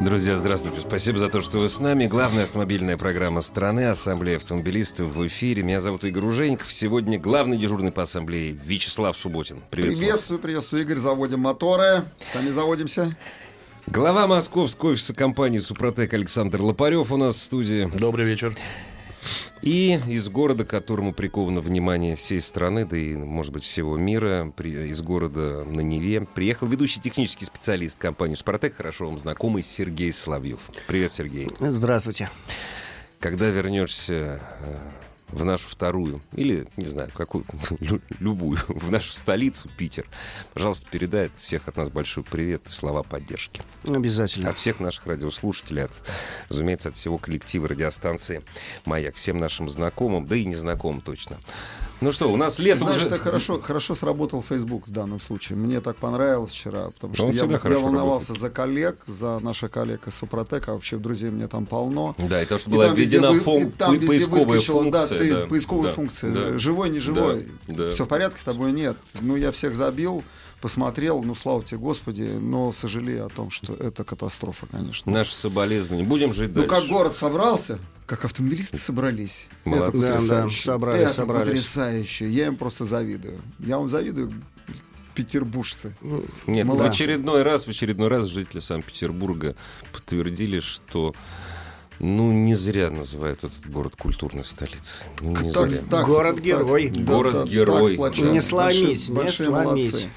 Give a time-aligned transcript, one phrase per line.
[0.00, 0.80] Друзья, здравствуйте.
[0.80, 2.06] Спасибо за то, что вы с нами.
[2.06, 5.62] Главная автомобильная программа страны «Ассамблея автомобилистов» в эфире.
[5.62, 6.70] Меня зовут Игорь Ужеников.
[6.70, 9.62] Сегодня главный дежурный по ассамблее Вячеслав Субботин.
[9.70, 10.98] Привет, приветствую, приветствую, Игорь.
[10.98, 12.04] Заводим моторы.
[12.30, 13.16] Сами заводимся.
[13.86, 17.90] Глава московского офиса компании «Супротек» Александр Лопарев у нас в студии.
[17.98, 18.54] Добрый вечер.
[19.62, 24.52] И из города, к которому приковано внимание всей страны, да и, может быть, всего мира,
[24.56, 30.12] при, из города на Неве, приехал ведущий технический специалист компании «Супротек», хорошо вам знакомый Сергей
[30.12, 30.60] Соловьев.
[30.86, 31.48] Привет, Сергей.
[31.58, 32.30] Здравствуйте.
[33.18, 34.76] Когда вернешься э,
[35.28, 37.44] в нашу вторую, или, не знаю, какую,
[38.20, 40.06] любую, в нашу столицу, Питер.
[40.54, 43.62] Пожалуйста, передай от всех от нас большой привет и слова поддержки.
[43.84, 44.50] Обязательно.
[44.50, 45.92] От всех наших радиослушателей, от,
[46.48, 48.42] разумеется, от всего коллектива радиостанции
[48.84, 51.38] «Маяк», всем нашим знакомым, да и незнакомым точно.
[52.02, 53.06] Ну что, у нас лето Знаешь, уже...
[53.08, 55.56] это хорошо, хорошо сработал Facebook в данном случае.
[55.56, 58.40] Мне так понравилось вчера, потому что я, я волновался работает.
[58.40, 60.74] за коллег, за наших коллег из Супротека.
[60.74, 62.14] Вообще друзей мне там полно.
[62.18, 64.90] Да, и то, что И была там везде введена вы- фон- там везде поисковая функция.
[64.90, 66.30] Да, ты, да, поисковая да, функция.
[66.34, 66.58] да.
[66.58, 67.48] Живой, не живой.
[67.66, 67.90] Да, да.
[67.90, 68.72] Все в порядке с тобой?
[68.72, 68.96] Нет.
[69.22, 70.22] Ну, я всех забил,
[70.60, 75.10] посмотрел, ну, слава тебе, Господи, но сожалею о том, что это катастрофа, конечно.
[75.10, 76.04] Наши соболезнования.
[76.06, 76.68] Будем жить Ну, дальше.
[76.68, 79.46] как город собрался, как автомобилисты собрались.
[79.64, 79.98] Молодцы.
[79.98, 80.56] Это Да, потрясающе.
[80.66, 81.46] да, собрались, Это собрались.
[81.48, 82.28] потрясающе.
[82.30, 83.40] Я им просто завидую.
[83.58, 84.32] Я вам завидую,
[85.14, 85.94] петербуржцы.
[86.46, 86.90] Нет, в Молодцы.
[86.90, 89.56] очередной раз, в очередной раз жители Санкт-Петербурга
[89.92, 91.14] подтвердили, что
[91.98, 95.06] ну, не зря называют этот город культурной столицей.
[95.20, 95.82] Ну, не Так- зря.
[95.90, 96.88] так- Город-герой.
[96.90, 98.24] Город-герой, сплочен.
[98.26, 98.30] да.
[98.32, 99.66] Не сломить, Большие- не большие сломить.
[99.92, 100.08] молодцы.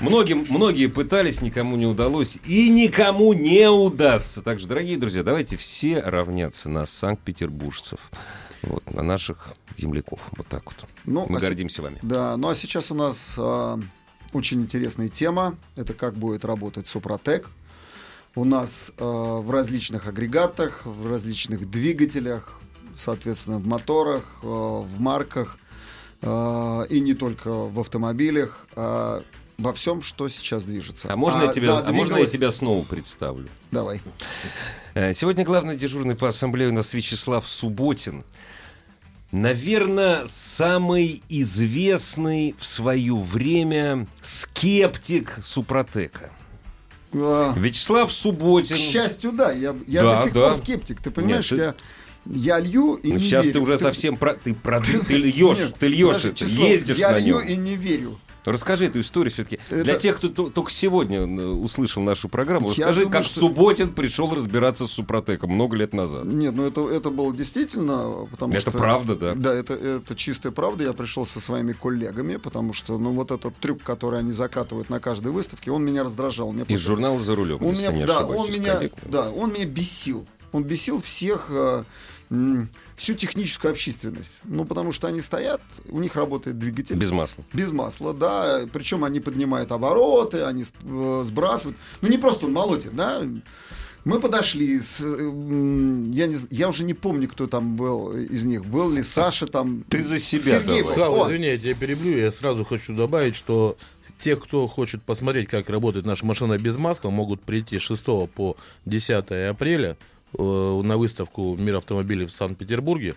[0.00, 2.38] Многим, многие пытались, никому не удалось.
[2.46, 4.40] И никому не удастся.
[4.40, 8.10] Так что, дорогие друзья, давайте все равняться на санкт-петербуржцев.
[8.62, 10.20] Вот, на наших земляков.
[10.36, 10.88] Вот так вот.
[11.04, 11.98] Ну, Мы а гордимся вами.
[12.00, 13.78] Да, ну а сейчас у нас а,
[14.32, 15.56] очень интересная тема.
[15.76, 17.50] Это как будет работать Супротек.
[18.34, 22.58] У нас а, в различных агрегатах, в различных двигателях,
[22.94, 25.58] соответственно, в моторах, а, в марках
[26.22, 29.22] и не только в автомобилях, а
[29.60, 31.12] во всем, что сейчас движется.
[31.12, 33.48] А можно, я, тебя, а можно я задвигалось- тебя снова представлю?
[33.70, 34.00] Давай.
[34.94, 38.24] Э, Сегодня главный дежурный по ассамблее у нас Вячеслав Субботин.
[39.32, 46.30] Наверное, самый известный в свое время скептик Супротека.
[47.12, 48.74] А, Вячеслав Субботин.
[48.74, 49.52] К счастью, да.
[49.52, 50.48] Я, я Да, до сих да.
[50.48, 51.00] пор скептик.
[51.00, 51.76] Ты понимаешь, Нет,
[52.24, 53.54] ты- я, я лью и Ну, не сейчас верю.
[53.54, 54.34] ты уже совсем про...
[54.34, 54.80] Ты, про...
[54.80, 57.48] ты льешь, Нет, ты льешь ездишь я на лью нем.
[57.48, 58.18] и не верю.
[58.44, 59.58] Расскажи эту историю все-таки.
[59.68, 63.24] Это- Для тех, кто то- только сегодня э, услышал нашу программу, Я расскажи, думаю, как
[63.24, 66.24] что- Субботин пришел разбираться с Супротеком много лет назад.
[66.24, 68.78] Нет, ну это, это было действительно, потому Это что...
[68.78, 69.34] правда, да.
[69.34, 70.84] Да, это, это чистая правда.
[70.84, 75.00] Я пришел со своими коллегами, потому что, ну, вот этот трюк, который они закатывают на
[75.00, 76.52] каждой выставке, он меня раздражал.
[76.52, 79.66] Мне Из просто- журнала «За рулем», он меня, да, ошибаюсь, он меня, да, он меня
[79.66, 80.26] бесил.
[80.52, 81.84] Он бесил всех, э,
[82.96, 84.32] всю техническую общественность.
[84.44, 86.96] Ну, потому что они стоят, у них работает двигатель.
[86.96, 87.42] Без масла.
[87.52, 88.62] Без масла, да.
[88.72, 91.76] Причем они поднимают обороты, они э, сбрасывают.
[92.00, 93.22] Ну, не просто он молотит, да.
[94.04, 98.64] Мы подошли, с, я, не, я уже не помню, кто там был из них.
[98.64, 99.84] Был ли Саша там?
[99.88, 100.94] Ты за себя Сергей давай.
[100.94, 102.16] Слава, извини, я тебя перебью.
[102.16, 103.76] Я сразу хочу добавить, что
[104.22, 108.04] те, кто хочет посмотреть, как работает наша машина без масла, могут прийти с 6
[108.34, 109.96] по 10 апреля
[110.36, 113.14] на выставку «Мир автомобилей» в Санкт-Петербурге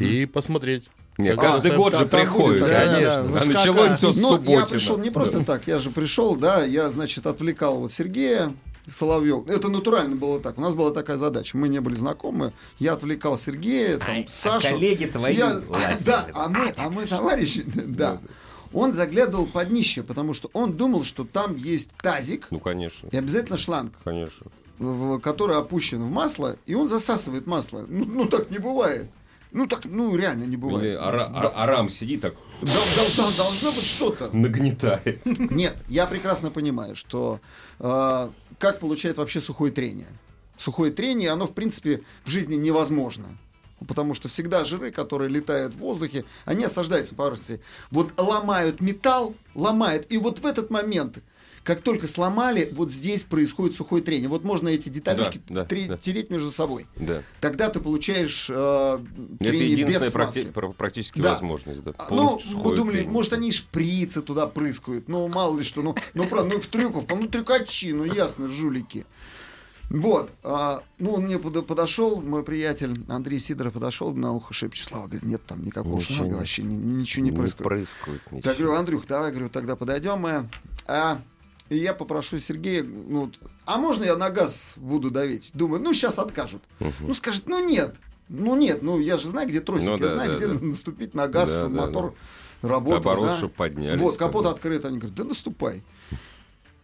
[0.00, 0.84] и посмотреть.
[1.18, 2.60] Не, как каждый год да, же там приходит.
[2.60, 3.24] будет такая, Конечно.
[3.34, 4.60] да, А началось все с Но Субботина.
[4.60, 8.54] я пришел не просто так, я же пришел, да, я, значит, отвлекал вот Сергея
[8.90, 9.46] Соловьев.
[9.46, 10.56] Это натурально было так.
[10.56, 11.56] У нас была такая задача.
[11.58, 12.52] Мы не были знакомы.
[12.78, 14.68] Я отвлекал Сергея, там, А- а Сашу.
[14.68, 15.60] коллеги твои Я-.
[16.06, 18.18] Да, а мы, а мы товарищи, да.
[18.72, 23.16] Он заглядывал под днище, потому что он думал, что там есть тазик Ну, конечно, и
[23.18, 24.46] обязательно шланг, конечно.
[24.78, 27.84] В- который опущен в масло, и он засасывает масло.
[27.88, 29.06] Ну, ну, так не бывает.
[29.52, 30.82] Ну так, ну реально не бывает.
[30.84, 34.30] Или ара- Да, а- Арам сидит так, дол- дол- дол- должно быть что-то.
[34.36, 35.20] нагнетает.
[35.26, 37.38] Нет, я прекрасно понимаю, что
[37.78, 38.28] э,
[38.58, 40.08] как получает вообще сухое трение.
[40.56, 43.26] Сухое трение, оно в принципе в жизни невозможно.
[43.88, 47.60] потому что всегда жиры, которые летают в воздухе, они осаждаются поверхности.
[47.90, 51.18] Вот ломают металл, ломают, и вот в этот момент
[51.64, 54.28] как только сломали, вот здесь происходит сухое трение.
[54.28, 55.96] Вот можно эти деталечки Да, да, да.
[55.96, 56.86] тереть между собой.
[56.96, 57.22] Да.
[57.40, 58.98] Тогда ты получаешь э,
[59.38, 60.38] Это трение единственная без смазки.
[60.40, 61.32] практи- пр- практически Да.
[61.32, 61.84] возможность.
[61.84, 61.92] Да.
[61.98, 63.12] А, Ну, мы думали, трение.
[63.12, 65.08] может, они шприцы туда прыскают.
[65.08, 65.82] Ну, мало ли что.
[65.82, 67.14] Ну, ну, правда, ну, в трюковку.
[67.16, 69.06] Ну, трюкачи, ну, ясно, жулики.
[69.90, 70.30] Вот.
[70.42, 74.88] а, ну, он мне подо- подошел, мой приятель Андрей Сидоров подошел на ухо шепчет.
[74.88, 77.64] Слава говорит, нет там никакого Ничего шнага, вообще ни- ничего не не происходит.
[77.68, 78.50] происходит ничего.
[78.50, 80.48] Я говорю, Андрюх, давай, говорю, тогда подойдем мы.
[80.86, 81.20] А,
[81.72, 83.32] и я попрошу Сергея, ну,
[83.64, 85.50] а можно я на газ буду давить?
[85.54, 86.62] Думаю, ну, сейчас откажут.
[87.00, 87.96] Ну, скажет, ну, нет.
[88.28, 90.64] Ну, нет, ну, я же знаю, где тросик, Ну, я да, знаю, да, где да.
[90.64, 92.14] наступить на газ, Да, чтобы да, мотор
[92.62, 92.98] работал.
[92.98, 93.36] Оборот, да.
[93.38, 94.50] чтоб поднялись Вот, там, капот да.
[94.50, 95.82] открыт, они говорят, да наступай.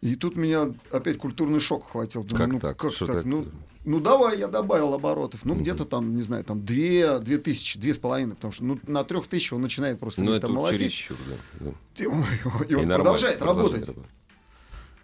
[0.00, 2.24] И тут меня опять культурный шок хватил.
[2.24, 2.76] Думаю, Как ну, так?
[2.76, 3.16] Как Что так?
[3.16, 3.24] так?
[3.24, 3.46] Ну,
[3.84, 5.44] ну, давай, я добавил оборотов.
[5.44, 8.78] Ну, где-то там, не знаю, там две, две тысячи, две с половиной, потому что ну,
[8.86, 10.92] на трех тысяч он начинает просто Ну, там молотить.
[10.92, 11.16] чересчур,
[11.60, 11.72] да.
[11.96, 12.24] И он,
[12.68, 13.88] и он продолжает продолжает работать.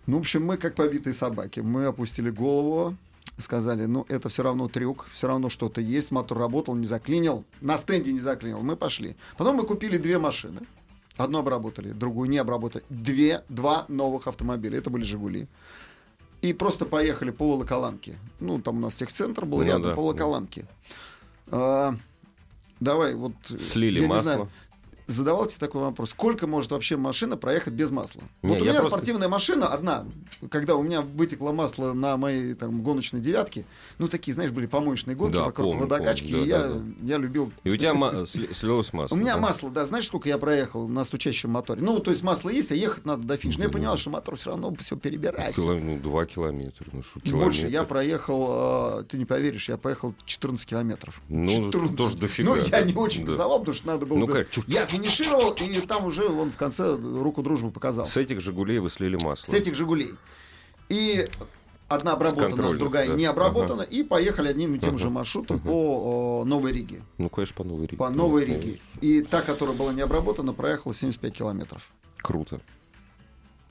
[0.07, 1.61] Ну, в общем, мы как побитые собаки.
[1.61, 2.97] Мы опустили голову,
[3.39, 7.77] сказали, ну, это все равно трюк, все равно что-то есть, мотор работал, не заклинил, на
[7.77, 9.17] стенде не заклинил, мы пошли.
[9.37, 10.61] Потом мы купили две машины.
[11.17, 12.85] Одну обработали, другую не обработали.
[12.91, 14.79] Две, два новых автомобиля.
[14.79, 15.47] Это были «Жигули».
[16.43, 18.19] И просто поехали по Волоколамке.
[18.41, 20.67] Ну, там у нас техцентр был Ну рядом, да, по Волоколамке.
[21.47, 21.95] А,
[22.81, 23.33] давай, вот...
[23.59, 24.23] Слили я не масло.
[24.23, 24.49] знаю,
[25.07, 26.11] задавал тебе такой вопрос.
[26.11, 28.23] Сколько может вообще машина проехать без масла?
[28.43, 30.07] Не, вот у меня просто- спортивная машина одна,
[30.51, 33.65] когда у меня вытекло масло на моей там, гоночной девятке,
[33.99, 36.83] ну такие, знаешь, были помоечные гонки Да, вокруг помню, водокачки, помню, и да, я, да,
[37.15, 37.53] я любил...
[37.65, 39.15] И у тебя ма- сли- слилось масло.
[39.15, 39.41] У меня да?
[39.41, 41.83] масло, да, знаешь, сколько я проехал на стучащем моторе?
[41.83, 43.59] Ну, то есть масло есть, а ехать надо до финиша.
[43.59, 45.55] Но я понял, что мотор все равно все перебирать.
[45.57, 46.87] Кило- ну, два километра.
[46.93, 47.67] Ну, что, И больше.
[47.69, 51.21] Я проехал, э, ты не поверишь, я поехал 14 километров.
[51.29, 52.81] Ну, тоже дофига, Ну, я да.
[52.83, 53.31] не очень Да.
[53.33, 54.19] газовал, потому что надо было...
[54.19, 54.33] Ну, да.
[54.33, 54.49] как.
[54.67, 58.07] Я финишировал, и там уже он в конце руку дружбы показал.
[58.07, 59.51] С этих «Жигулей» вы слили масло.
[59.51, 60.11] С этих «Жигулей».
[60.89, 61.29] И
[61.89, 63.15] одна обработана, другая да.
[63.15, 63.83] не обработана.
[63.83, 67.03] И поехали одним и тем же маршрутом по о, Новой Риге.
[67.19, 67.97] Ну, конечно, по Новой Риге.
[67.97, 68.45] По Новой.
[68.45, 68.81] Риге.
[69.01, 71.89] И та, которая была не обработана, проехала 75 километров.
[72.19, 72.61] Круто.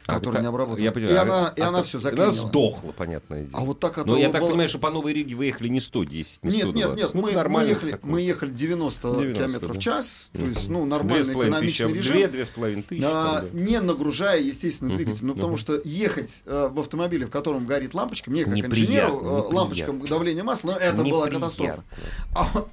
[0.06, 0.84] Которая А, не обработана.
[0.84, 1.16] Я понимаю.
[1.16, 2.32] И а- она- и а- она Она заклинила.
[2.32, 3.52] сдохла, понятное дело.
[3.54, 5.70] А вот та, Но которая я так была- понимаю, что по Новой Риге вы ехали
[5.70, 6.76] не 110, не Нет, 120.
[6.76, 9.80] нет, нет, Ну, мы, мы, нормально ехали, мы ехали 90, 90, километров да.
[9.80, 12.14] в час, то есть, ну, нормальный половиной тысячи, экономичный режим.
[12.18, 13.04] Две, две с половиной тысячи.
[13.06, 13.60] А, там, да.
[13.60, 15.26] не нагружая, естественно, Мгм, двигатель.
[15.26, 15.58] Ну, потому мгм.
[15.58, 19.56] что ехать э, в автомобиле, в котором горит лампочка, мне как Неприятно, инженеру, э, неприятно.
[19.58, 21.40] лампочка давления масла, ну, это была Неприятно.
[21.40, 21.84] катастрофа.
[22.36, 22.68] А, вот-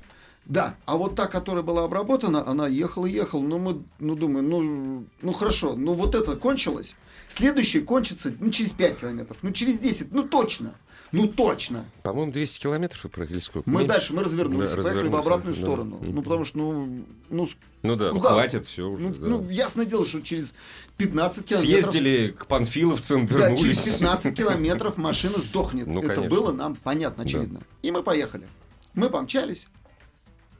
[0.50, 3.40] да, а вот та, которая была обработана, она ехала, ехала.
[3.40, 6.96] Ну, мы, ну, думаю, ну, ну, хорошо, ну, вот это кончилось.
[7.28, 10.74] Следующее кончится, ну, через 5 километров, ну, через 10, ну, точно.
[11.12, 11.84] Ну, точно.
[12.02, 13.70] По-моему, 200 километров вы проехали сколько?
[13.70, 13.88] Мы Меньше?
[13.94, 15.62] дальше, мы развернулись, Да, и поехали в обратную да.
[15.62, 15.96] сторону.
[16.00, 16.14] Мгм.
[16.16, 17.48] Ну, потому что, ну, ну,
[17.82, 18.30] Ну да, куда?
[18.30, 19.04] хватит, все уже.
[19.04, 19.26] ну, да.
[19.28, 20.52] ну, ясное дело, что через
[20.96, 21.90] 15 километров...
[21.92, 23.60] Съездили к панфиловцам, Да, вернулись.
[23.82, 25.86] через 15 километров машина сдохнет.
[25.86, 26.36] Ну, Это конечно.
[26.36, 27.60] было нам понятно, очевидно.
[27.82, 28.48] И мы поехали.
[28.94, 29.66] Мы помчались.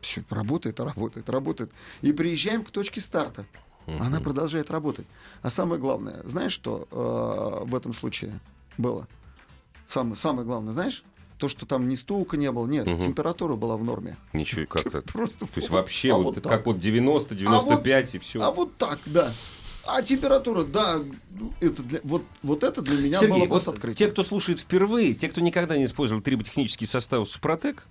[0.00, 1.70] Все, работает, работает, работает.
[2.02, 3.44] И приезжаем к точке старта.
[3.98, 5.06] Она продолжает работать.
[5.42, 8.38] А самое главное, знаешь, что э, в этом случае
[8.78, 9.08] было?
[9.88, 11.02] Самое, самое главное, знаешь?
[11.38, 12.98] То, что там ни стука не было, нет, Мгм.
[13.00, 14.16] температура была в норме.
[14.32, 15.04] Ничего, как так?
[15.12, 16.44] Просто То есть вот- вообще а вот, так.
[16.44, 18.40] как вот 90, 95 и все.
[18.42, 19.32] А вот так, да.
[19.86, 21.00] А температура, да,
[21.30, 24.10] ну, это для, вот, вот это для меня Сергей, было вот просто те, открытие.
[24.10, 27.86] кто слушает впервые, те, кто никогда не использовал триботехнический состав Супротек,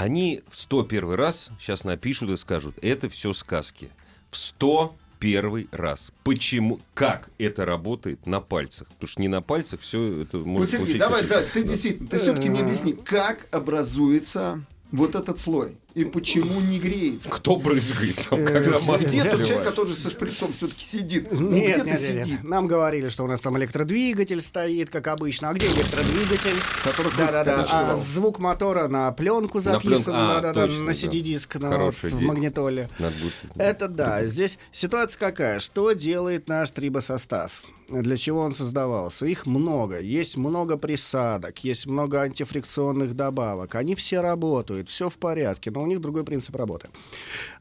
[0.00, 3.90] они в 101 раз сейчас напишут и скажут, это все сказки.
[4.30, 6.10] В 101 раз.
[6.24, 6.80] Почему?
[6.94, 8.88] Как это работает на пальцах?
[8.88, 12.08] Потому что не на пальцах все это может Вот, Сергей, случиться давай, да, ты действительно,
[12.08, 17.28] ты все-таки мне объясни, как образуется вот этот слой и почему не греется?
[17.30, 21.32] Кто брызгает там, Э, когда масло Где тот человек, который со шприцом все-таки сидит?
[21.32, 22.26] Ну, Нет, где-то нет, нет, нет.
[22.26, 22.44] сидит.
[22.44, 25.50] Нам говорили, что у нас там электродвигатель стоит, как обычно.
[25.50, 26.56] А где электродвигатель?
[26.84, 27.90] Который Да, да, да.
[27.90, 30.92] А звук мотора на пленку На записан, пленку, а, да, да, да, точно, на да.
[30.92, 32.88] CD-диск на, вот, в магнитоле.
[32.98, 34.26] Надо будет- Это да.
[34.26, 35.58] Здесь ситуация какая?
[35.58, 37.64] Что делает наш трибосостав?
[37.90, 39.26] Для чего он создавался?
[39.26, 39.98] Их много.
[40.00, 43.74] Есть много присадок, есть много антифрикционных добавок.
[43.74, 46.88] Они все работают, все в порядке, но у них другой принцип работы.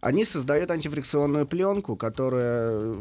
[0.01, 2.93] Они создают антифрикционную пленку, которая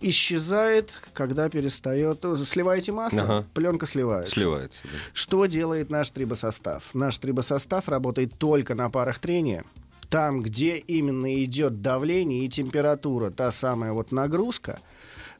[0.00, 2.22] исчезает, когда перестает...
[2.46, 3.44] Сливаете масло, Ага.
[3.54, 4.34] пленка сливается.
[4.34, 4.80] Сливается.
[4.84, 4.90] да.
[5.14, 6.94] Что делает наш трибосостав?
[6.94, 9.64] Наш трибосостав работает только на парах трения.
[10.10, 14.78] Там, где именно идет давление и температура, та самая вот нагрузка,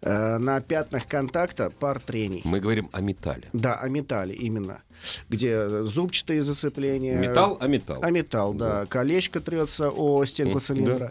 [0.06, 2.42] Э, на пятнах контакта пар трений.
[2.44, 3.48] Мы говорим о металле.
[3.54, 4.82] Да, о металле именно.
[5.30, 7.18] Где зубчатые зацепления.
[7.18, 8.00] Металл, а металл.
[8.02, 8.80] А металл, да.
[8.80, 8.86] Да.
[8.86, 11.10] Колечко трется о стенку цилиндра.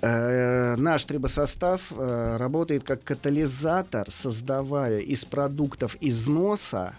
[0.00, 6.94] Э, Наш трибосостав э, работает как катализатор, создавая из продуктов износа,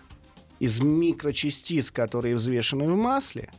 [0.60, 3.50] из микрочастиц, которые взвешены в масле,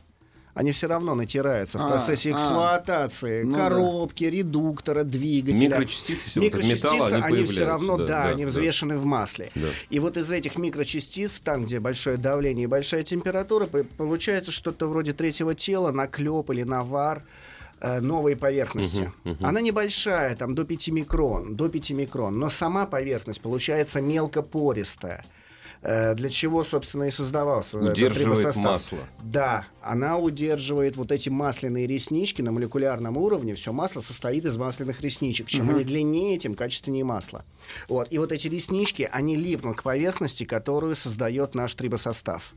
[0.53, 2.33] они все равно натираются в А, процессе а.
[2.33, 3.69] эксплуатации Ну да.
[3.69, 5.67] коробки, редуктора, двигателя.
[5.69, 8.49] Микрочастицы, Микрочастицы, металла, они они, все равно, да, да, да, они да.
[8.49, 9.49] взвешены в масле.
[9.55, 9.67] Да.
[9.89, 14.87] И вот из этих микрочастиц, там, где большое давление и большая температура, по- получается что-то
[14.87, 17.23] вроде третьего тела, наклеп или навар
[17.81, 19.11] э, новой поверхности.
[19.41, 25.25] Она небольшая, там до 5 микрон, до 5 микрон, но сама поверхность получается мелкопористая.
[25.83, 28.99] Э, Для чего, собственно, и создавался Удерживает масло.
[29.21, 33.53] Да, она удерживает вот эти масляные реснички на молекулярном уровне.
[33.53, 35.47] Все масло состоит из масляных ресничек.
[35.47, 37.43] Чем они длиннее, тем качественнее масло.
[37.89, 38.07] Вот.
[38.11, 42.53] И вот эти реснички, они липнут к поверхности, которую создает наш трибосостав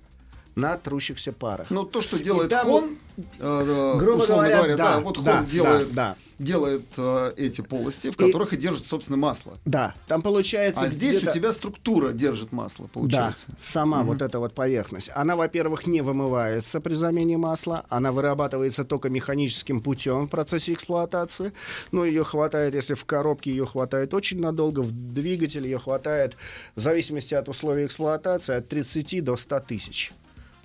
[0.56, 1.66] на трущихся парах.
[1.70, 2.98] Ну, то, что делает там, Хон,
[3.38, 7.60] э, грубо условно говоря, говоря, да, да, вот да, Хон делает, да, делает э, эти
[7.60, 9.58] полости, в И- которых и, держит, собственно, масло.
[9.66, 10.80] Да, там получается...
[10.80, 13.44] А здесь у тебя структура держит масло, получается.
[13.48, 15.10] Да, сама вот эта вот поверхность.
[15.14, 21.52] Она, во-первых, не вымывается при замене масла, она вырабатывается только механическим путем в процессе эксплуатации.
[21.92, 26.34] Ну, ее хватает, если в коробке ее хватает очень надолго, в двигателе ее хватает,
[26.74, 30.12] в зависимости от условий эксплуатации, от 30 до 100 тысяч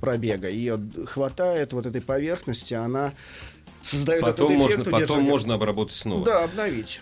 [0.01, 0.49] пробега.
[0.49, 0.77] Ее
[1.07, 3.13] хватает вот этой поверхности, она
[3.81, 5.29] создает Потом, этот можно, эффект потом удержания.
[5.29, 6.25] можно обработать снова.
[6.25, 6.99] Да, обновить.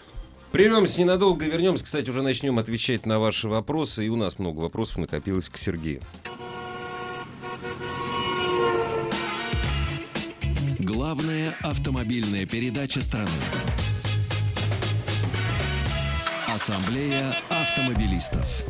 [0.52, 1.84] Прервемся ненадолго, вернемся.
[1.86, 4.06] Кстати, уже начнем отвечать на ваши вопросы.
[4.06, 6.02] И у нас много вопросов накопилось к Сергею.
[10.80, 13.30] Главная автомобильная передача страны.
[16.48, 18.66] Ассамблея автомобилистов.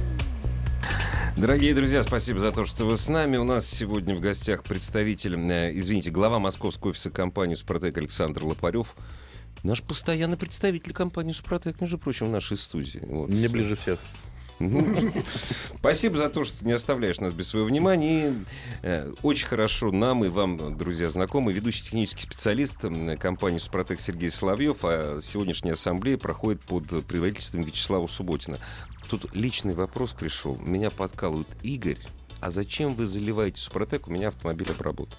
[1.39, 3.37] Дорогие друзья, спасибо за то, что вы с нами.
[3.37, 8.93] У нас сегодня в гостях представитель, э, извините, глава московского офиса компании «Супротек» Александр Лопарев.
[9.63, 13.01] Наш постоянный представитель компании «Супротек», между прочим, в нашей студии.
[13.05, 13.29] Вот.
[13.29, 13.99] Мне ближе всех.
[14.59, 14.93] Ну,
[15.77, 18.27] Спасибо за то, что не оставляешь нас без своего внимания.
[18.27, 18.33] И,
[18.81, 21.53] э, очень хорошо нам и вам, друзья, знакомы.
[21.53, 22.75] Ведущий технический специалист
[23.17, 24.79] компании «Супротек» Сергей Соловьев.
[24.83, 28.59] А сегодняшняя ассамблея проходит под предводительством Вячеслава Субботина.
[29.09, 30.55] Тут личный вопрос пришел.
[30.57, 31.97] Меня подкалывает Игорь.
[32.41, 34.07] А зачем вы заливаете «Супротек»?
[34.07, 35.17] У меня автомобиль обработан.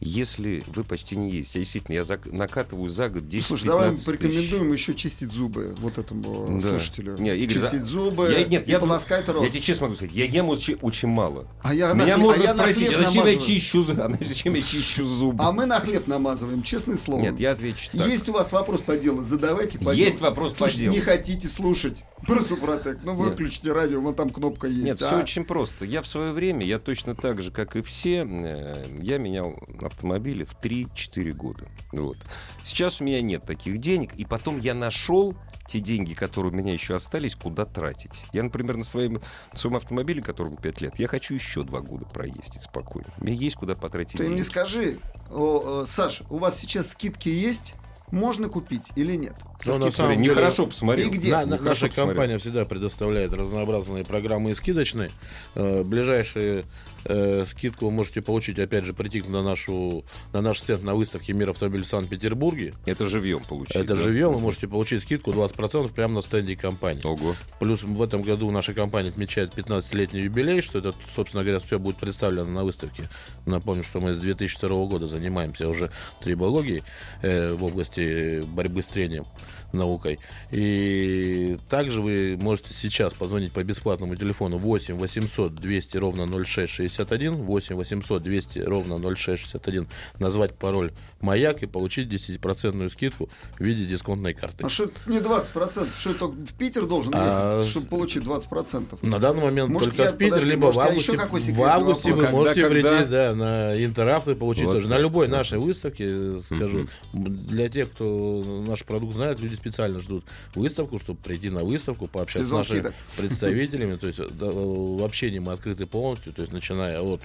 [0.00, 3.90] Если вы почти не ездите, я действительно, я зак- накатываю за год 10 Слушай, давай
[3.90, 4.20] 15 тысяч.
[4.20, 6.68] порекомендуем еще чистить зубы вот этому Да.
[6.70, 7.18] слушателю.
[7.18, 9.42] Не, Игорь, чистить за- зубы Я- нет, и я, полоскать рот.
[9.42, 11.48] я тебе честно могу сказать, я ем очень, очень мало.
[11.62, 14.02] А я Меня на, можно а я спросить, хлеб а зачем я чищу, зубы?
[14.20, 15.42] а зачем я чищу зубы?
[15.44, 17.20] А мы на хлеб намазываем, честное слово.
[17.20, 18.06] Нет, я отвечу так.
[18.06, 20.30] Есть у вас вопрос по делу, задавайте по Есть делу.
[20.30, 20.94] вопрос по Слушайте, делу.
[20.94, 23.30] не хотите слушать про Супротек, ну Нет.
[23.30, 24.84] выключите радио, вон там кнопка есть.
[24.84, 25.06] Нет, а?
[25.06, 25.84] все очень просто.
[25.84, 30.44] Я в свое время, я точно так же, как и все, э, я менял автомобили
[30.44, 31.66] в 3-4 года.
[31.92, 32.16] Вот.
[32.62, 35.34] Сейчас у меня нет таких денег, и потом я нашел
[35.66, 38.24] те деньги, которые у меня еще остались, куда тратить.
[38.32, 39.20] Я, например, на своем,
[39.54, 43.08] своем автомобиле, которому 5 лет, я хочу еще 2 года проездить спокойно.
[43.18, 44.32] У меня есть куда потратить Ты деньги.
[44.32, 44.98] мне скажи,
[45.30, 47.74] о, Саш, у вас сейчас скидки есть?
[48.10, 49.34] Можно купить или нет?
[49.42, 51.06] Ну, на Смотри, самом деле- нехорошо посмотрел.
[51.06, 51.30] И где?
[51.32, 52.06] На- на- наша посмотрел.
[52.06, 55.10] компания всегда предоставляет разнообразные программы и скидочные.
[55.54, 56.64] Э, ближайшие
[57.04, 61.32] э, скидку вы можете получить, опять же, прийти на, нашу, на наш стенд на выставке
[61.32, 62.74] «Мир автомобилей» в Санкт-Петербурге.
[62.86, 63.76] Это живьем получить.
[63.76, 64.02] Это да?
[64.02, 67.02] живем, вы можете получить скидку 20% прямо на стенде компании.
[67.04, 67.36] Ого.
[67.60, 71.96] Плюс в этом году наша компания отмечает 15-летний юбилей, что это, собственно говоря, все будет
[71.96, 73.08] представлено на выставке.
[73.46, 75.90] Напомню, что мы с 2002 года занимаемся уже
[76.20, 76.82] трибологией
[77.22, 79.26] э, в области борьбы с трением
[79.72, 80.18] наукой.
[80.50, 87.74] И также вы можете сейчас позвонить по бесплатному телефону 8 800 200 ровно 0661, 8
[87.76, 89.86] 800 200 ровно 0661,
[90.18, 94.64] назвать пароль «Маяк» и получить 10% скидку в виде дисконтной карты.
[94.64, 95.88] А что не 20%?
[95.98, 98.98] Что это в Питер должен А, ехать, чтобы получить 20%?
[99.02, 101.12] На данный момент Может, только я- в Питер, подожди, либо может, в я августе.
[101.12, 102.26] еще какой в августе вопрос?
[102.26, 102.96] вы можете Когда, когда?
[102.98, 104.88] прийти да, на Интеравто и получить Вот тоже.
[104.88, 104.96] так.
[104.96, 110.24] На любой нашей выставке, э, скажу, для тех, кто наш продукт знает, люди специально ждут
[110.54, 112.94] выставку, чтобы прийти на выставку, пообщаться Сезон с нашими скидок.
[113.16, 113.96] представителями.
[113.96, 117.22] То есть да, в общении мы открыты полностью, то есть начиная от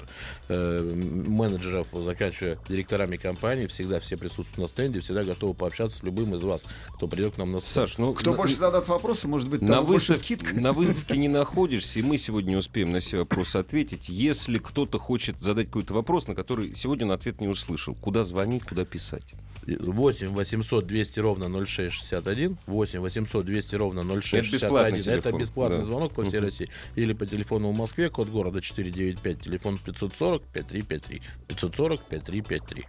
[0.49, 6.35] э, менеджеров, заканчивая директорами компании, всегда все присутствуют на стенде, всегда готовы пообщаться с любым
[6.35, 6.63] из вас,
[6.95, 7.89] кто придет к нам на стенд.
[7.89, 8.13] Саш, ну...
[8.13, 10.53] Кто на- больше задаст вопросы, может быть, на, выстав- скидка.
[10.55, 14.09] на выставке не находишься, и мы сегодня не успеем на все вопросы ответить.
[14.09, 18.63] Если кто-то хочет задать какой-то вопрос, на который сегодня он ответ не услышал, куда звонить,
[18.63, 19.33] куда писать?
[19.67, 24.51] 8 800 200 ровно 0661, 8 800 200 ровно 0661.
[24.51, 25.85] бесплатный Это бесплатный да.
[25.85, 26.45] звонок по всей Мгм.
[26.45, 26.69] России.
[26.95, 31.21] Или по телефону в Москве, код города 495, телефон 540 5353.
[31.47, 32.85] 540 5353.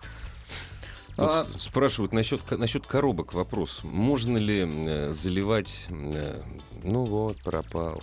[1.16, 3.81] Вот А- спрашивают насчет, насчет коробок вопрос.
[3.85, 5.87] Можно ли э, заливать...
[5.90, 6.40] э,
[6.83, 8.02] ну вот, пропал.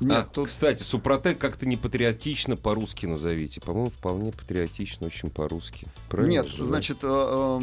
[0.00, 3.60] Нет, А, тут Кстати, Супротек как-то не патриотично по-русски назовите.
[3.60, 5.88] По-моему, вполне патриотично, очень по-русски.
[6.08, 7.60] Правильно Нет, же, значит, э, э,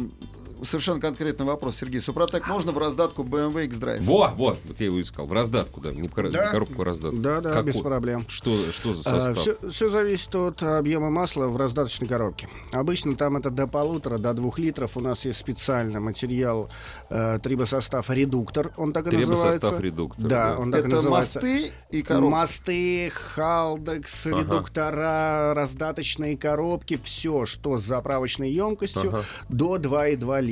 [0.62, 2.00] совершенно конкретный вопрос, Сергей.
[2.00, 4.02] Супротек можно в раздатку BMW X-Drive?
[4.02, 5.26] Во, вот, вот я его искал.
[5.26, 5.92] В раздатку, да.
[5.92, 6.50] Не в кор- Да.
[6.50, 7.16] коробку, а раздатку.
[7.18, 7.64] Да, да, Какой?
[7.72, 8.24] без проблем.
[8.28, 9.48] Что, что за состав?
[9.70, 12.48] все, зависит от объема масла в раздаточной коробке.
[12.72, 14.96] Обычно там это до полутора, до двух литров.
[14.96, 16.70] У нас есть специальный материал
[17.10, 18.72] э, трибосостав редуктор.
[18.76, 19.82] Он так и Трибосостав называется.
[19.82, 20.58] редуктор, Да, да.
[20.60, 21.40] он так и Это называется.
[21.40, 22.30] мосты и коробка.
[22.30, 24.40] Мосты, халдекс, Ага.
[24.40, 29.24] редуктора, раздаточные коробки, все, что с заправочной емкостью Ага.
[29.48, 30.45] до 2,2 литра.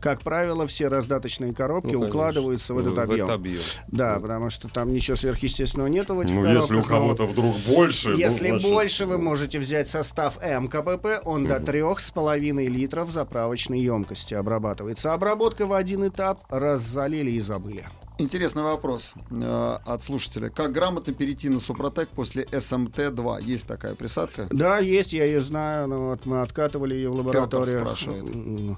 [0.00, 3.30] Как правило, все раздаточные коробки Ну, укладываются в этот объем.
[3.30, 3.60] объем.
[3.88, 6.62] Да, потому что там ничего сверхъестественного нету в этих Ну, коробках.
[6.62, 8.08] если у кого-то вдруг больше...
[8.10, 13.80] ну, Если значит, больше, вы ну, можете взять состав МКПП, он до 3,5 литров заправочной
[13.80, 15.12] емкости обрабатывается.
[15.12, 17.84] Обработка в один этап, раз залили и забыли.
[18.20, 20.50] Интересный вопрос э, от слушателя.
[20.50, 23.42] Как грамотно перейти на Супротек после СМТ-2?
[23.42, 24.46] Есть такая присадка?
[24.50, 27.70] Да, есть, я ее знаю, но вот мы откатывали ее в лаборатории.
[27.70, 28.76] спрашивает.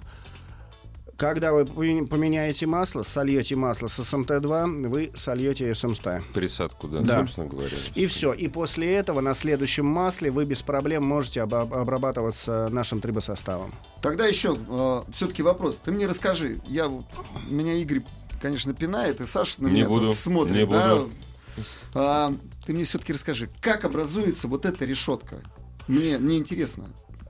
[1.17, 6.09] Когда вы поме- поменяете масло, сольете масло с СМТ-2, вы сольете СМТ.
[6.35, 7.19] Присадку, да, Да.
[7.21, 7.77] собственно говоря.
[7.95, 8.33] И все.
[8.33, 13.73] И после этого на следующем масле вы без проблем можете об- об- обрабатываться нашим трибосоставом.
[14.01, 14.57] Тогда еще
[15.13, 15.77] все-таки вопрос.
[15.85, 16.61] Ты мне расскажи.
[16.67, 16.91] Я,
[17.49, 18.03] меня Игорь,
[18.43, 20.55] конечно, пинает, и Саша на Не меня тут буду, смотрит.
[20.55, 20.97] не да?
[20.97, 21.11] буду.
[21.95, 22.35] А,
[22.67, 25.37] ты мне все-таки расскажи, как образуется вот эта решетка?
[25.89, 26.85] Мне, мне интересно.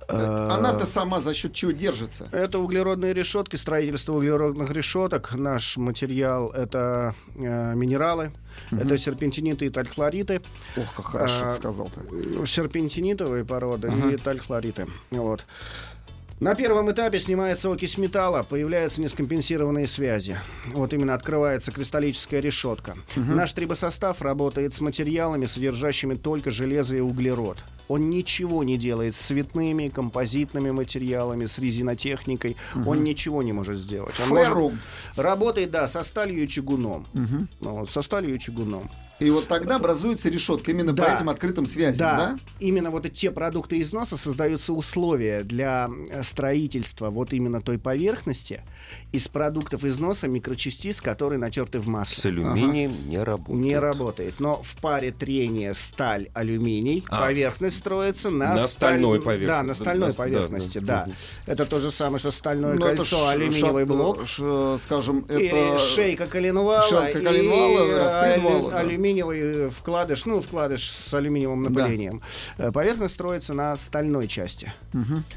[0.08, 2.28] Э, Она-то сама за счет чего держится?
[2.32, 5.34] Это углеродные решетки, строительство углеродных решеток.
[5.34, 8.32] Наш материал это э, минералы,
[8.70, 10.42] это серпентиниты и тальхлориты.
[10.76, 12.00] Ох, как хорошо А, сказал-то.
[12.10, 14.10] Ну, серпентинитовые породы Ага.
[14.10, 14.86] и тальхлориты.
[15.10, 15.46] Вот.
[16.40, 20.38] На первом этапе снимается окись металла, появляются нескомпенсированные связи.
[20.72, 22.96] Вот именно открывается кристаллическая решетка.
[23.14, 27.58] Наш трибосостав работает с материалами, содержащими только железо и углерод.
[27.86, 32.56] Он ничего не делает с цветными, композитными материалами, с резинотехникой.
[32.86, 34.14] Он ничего не может сделать.
[34.20, 34.78] Он может- Феррум.
[35.16, 37.06] работает, да, со сталью и чугуном.
[37.12, 38.90] Ну, вот, со сталью и чугуном.
[39.22, 41.16] И вот тогда образуется решетка именно по Да.
[41.16, 42.38] этим открытым связям, Да, да?
[42.60, 48.62] именно вот эти те продукты износа создаются условия для э, строительства вот именно той поверхности
[49.12, 52.30] из продуктов износа микрочастиц, которые натерты в С масле.
[52.30, 53.60] алюминием не работает.
[53.64, 54.40] Не работает.
[54.40, 57.20] Но в паре трения сталь-алюминий А.
[57.22, 59.46] поверхность строится на, На сталь- стальной поверхности.
[59.46, 60.86] Да, на стальной Да, да, поверхности, да.
[60.86, 61.04] да.
[61.06, 61.14] Мгм.
[61.46, 64.26] Это то же самое, что стальное Ну, это кольцо, ш- алюминиевый шаг- блок.
[64.26, 65.78] ш- скажем, это...
[65.78, 68.80] шейка коленвала, шейка и коленвала, распредвала, алю- да.
[69.12, 72.22] Алюминиевый вкладыш, ну, вкладыш с алюминиевым напылением.
[72.58, 74.72] Э, Поверхность строится на стальной части.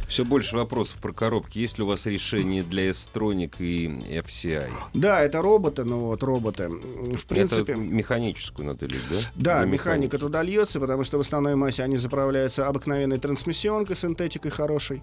[0.08, 1.58] Все больше вопросов про коробки.
[1.58, 3.88] Есть ли у вас решение для S-Tronic и
[4.20, 4.70] FCI?
[4.94, 6.70] Да, это роботы, ну вот роботы.
[6.70, 7.74] В принципе...
[7.74, 9.18] Это механическую надо лить, да?
[9.36, 14.52] Да, Для механика туда льется, потому что в основной массе они заправляются обыкновенной трансмиссионкой, синтетикой
[14.52, 15.02] хорошей.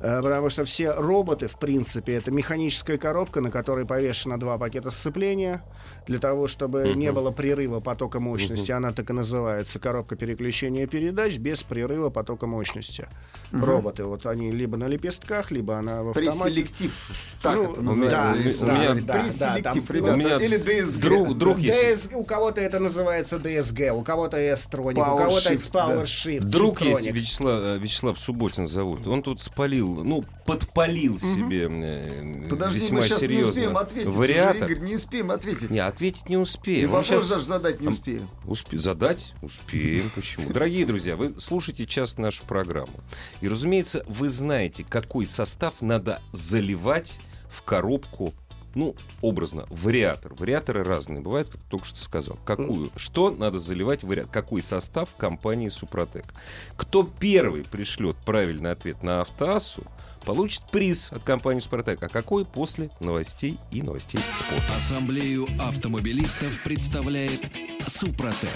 [0.00, 4.90] Э, Потому что все роботы, в принципе, это механическая коробка, на которой повешено два пакета
[4.90, 5.62] сцепления.
[6.06, 11.36] Для того, чтобы не было прерыва потока мощности, она так и называется коробка переключения передач
[11.38, 13.06] без прерыва потока мощности.
[13.52, 16.42] Роботы, вот они либо на лепестках, либо она в автомате.
[16.44, 16.92] Преселектив.
[17.40, 18.64] Так Ну, это называется.
[18.64, 20.14] у Да, меня- да, да, Преселектив, там- ребята.
[20.14, 21.00] у меня Или ДСГ.
[21.00, 22.12] Друг, друг есть.
[22.14, 26.02] У кого-то это называется DSG, у кого-то S-Tronic, у кого-то Shift, Power да.
[26.02, 26.40] Shift.
[26.40, 27.12] Друг есть Syntronic.
[27.12, 29.06] Вячеслав, э, Вячеслав Субботин зовут.
[29.06, 34.08] Он тут спалил, ну, подпалил себе э, Подожди, весьма мы сейчас не успеем ответить.
[34.08, 34.70] уже, Вариатор.
[34.70, 35.70] Игорь, не успеем ответить.
[35.70, 36.88] Не, ответить не И успеем.
[36.90, 38.28] Мы вопрос щас- даже задать не Ам- успеем.
[38.44, 39.34] Успе- Задать?
[39.42, 40.10] Успеем.
[40.14, 40.50] Почему?
[40.52, 43.00] Дорогие друзья, вы слушаете час нашу программу.
[43.40, 48.34] И, разумеется, вы знаете, какой состав надо заливать в коробку
[48.74, 50.34] ну, образно, вариатор.
[50.34, 52.38] Вариаторы разные бывают, как только что сказал.
[52.44, 52.90] Какую?
[52.96, 54.32] Что надо заливать в вариатор?
[54.32, 56.34] Какой состав компании Супротек?
[56.76, 59.84] Кто первый пришлет правильный ответ на автоассу,
[60.24, 62.02] получит приз от компании Супротек.
[62.02, 64.76] А какой после новостей и новостей спорта.
[64.76, 67.40] Ассамблею автомобилистов представляет
[67.86, 68.50] Супротек.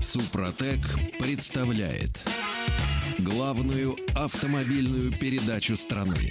[0.00, 0.80] Супротек
[1.18, 2.24] представляет
[3.18, 6.30] главную автомобильную передачу страны.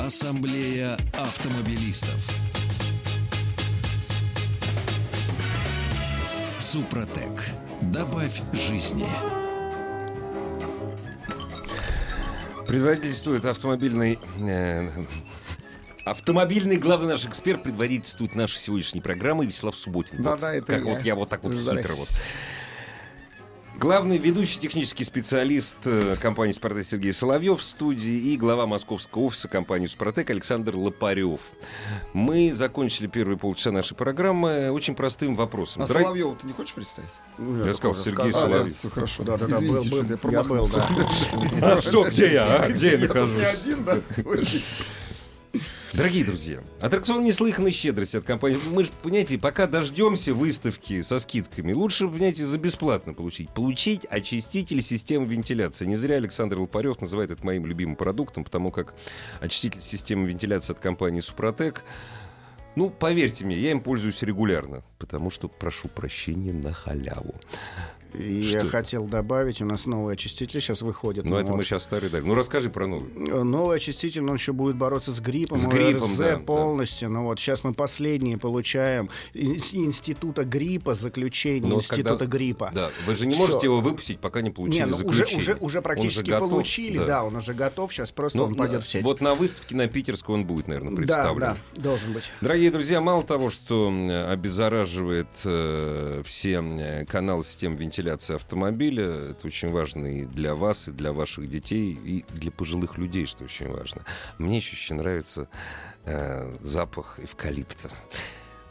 [0.00, 2.41] Ассамблея автомобилистов.
[6.72, 7.50] Супротек.
[7.82, 9.06] Добавь жизни.
[12.66, 14.18] Предводительствует автомобильный...
[14.40, 14.88] э,
[16.06, 20.22] автомобильный главный наш эксперт предводительствует нашей сегодняшней программы Вячеслав Субботин.
[20.22, 20.92] Да, Вот да, это как я.
[20.94, 21.82] вот я вот так вот Здрасте.
[21.82, 22.08] хитро вот.
[23.82, 29.48] Главный ведущий технический специалист э, компании «Спартак» Сергей Соловьев в студии и глава московского офиса
[29.48, 31.40] компании «Супротек» Александр Лопарев.
[32.12, 35.82] Мы закончили первые полчаса нашей программы очень простым вопросом.
[35.82, 37.10] А Дорог- Соловьева ты не хочешь представить?
[37.66, 38.76] Я сказал, Сергей А, Соловьев.
[38.76, 39.24] все хорошо.
[39.24, 40.84] Да, да, да, Извините, был, был, что-то я я был, промахнулся.
[41.62, 42.56] А что, где я?
[42.62, 44.78] А где я Я тут не нахожусь?
[45.92, 48.58] Дорогие друзья, аттракцион неслыханной щедрости от компании.
[48.70, 53.50] Мы же, понимаете, пока дождемся выставки со скидками, лучше, понимаете, за бесплатно получить.
[53.50, 55.84] Получить очиститель системы вентиляции.
[55.84, 58.94] Не зря Александр Лопарев называет это моим любимым продуктом, потому как
[59.40, 61.84] очиститель системы вентиляции от компании Супротек
[62.74, 67.34] ну, поверьте мне, я им пользуюсь регулярно, потому что прошу прощения на халяву.
[68.14, 71.24] И Что я хотел добавить, у нас новый очиститель сейчас выходит.
[71.24, 71.56] Но Ну это вот.
[71.56, 72.22] мы сейчас старый дали.
[72.24, 73.08] Ну, расскажи про новый.
[73.14, 75.56] Новый очиститель, он еще будет бороться с гриппом.
[75.56, 76.38] С гриппом, ОРЗ да, да.
[76.38, 77.08] полностью.
[77.10, 82.70] Ну вот сейчас мы последние получаем из института гриппа, заключение Но вот института когда- гриппа.
[82.74, 85.38] Да, вы же не можете его выпустить, пока не получили Не, ну уже, заключение.
[85.38, 87.06] уже, уже Он практически готов, получили, да.
[87.06, 87.24] да.
[87.24, 89.04] он уже готов, сейчас просто Ну, он пойдет на- в сеть.
[89.04, 91.40] Вот на выставке на Питерской он будет, наверное, да, представлен.
[91.40, 92.28] да, должен быть.
[92.42, 93.90] Дорогие друзья, мало того, что
[94.28, 101.12] обеззараживает э, все каналы системы вентиляции автомобиля, это очень важно и для вас, и для
[101.12, 104.02] ваших детей, и для пожилых людей, что очень важно.
[104.38, 105.48] Мне еще очень нравится
[106.04, 107.90] э, запах эвкалипта.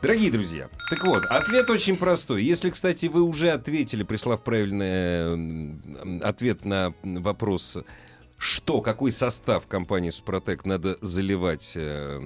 [0.01, 2.43] Дорогие друзья, так вот, ответ очень простой.
[2.43, 5.77] Если, кстати, вы уже ответили, прислав правильный
[6.21, 7.77] ответ на вопрос,
[8.41, 12.17] что, какой состав компании Супротек надо заливать э,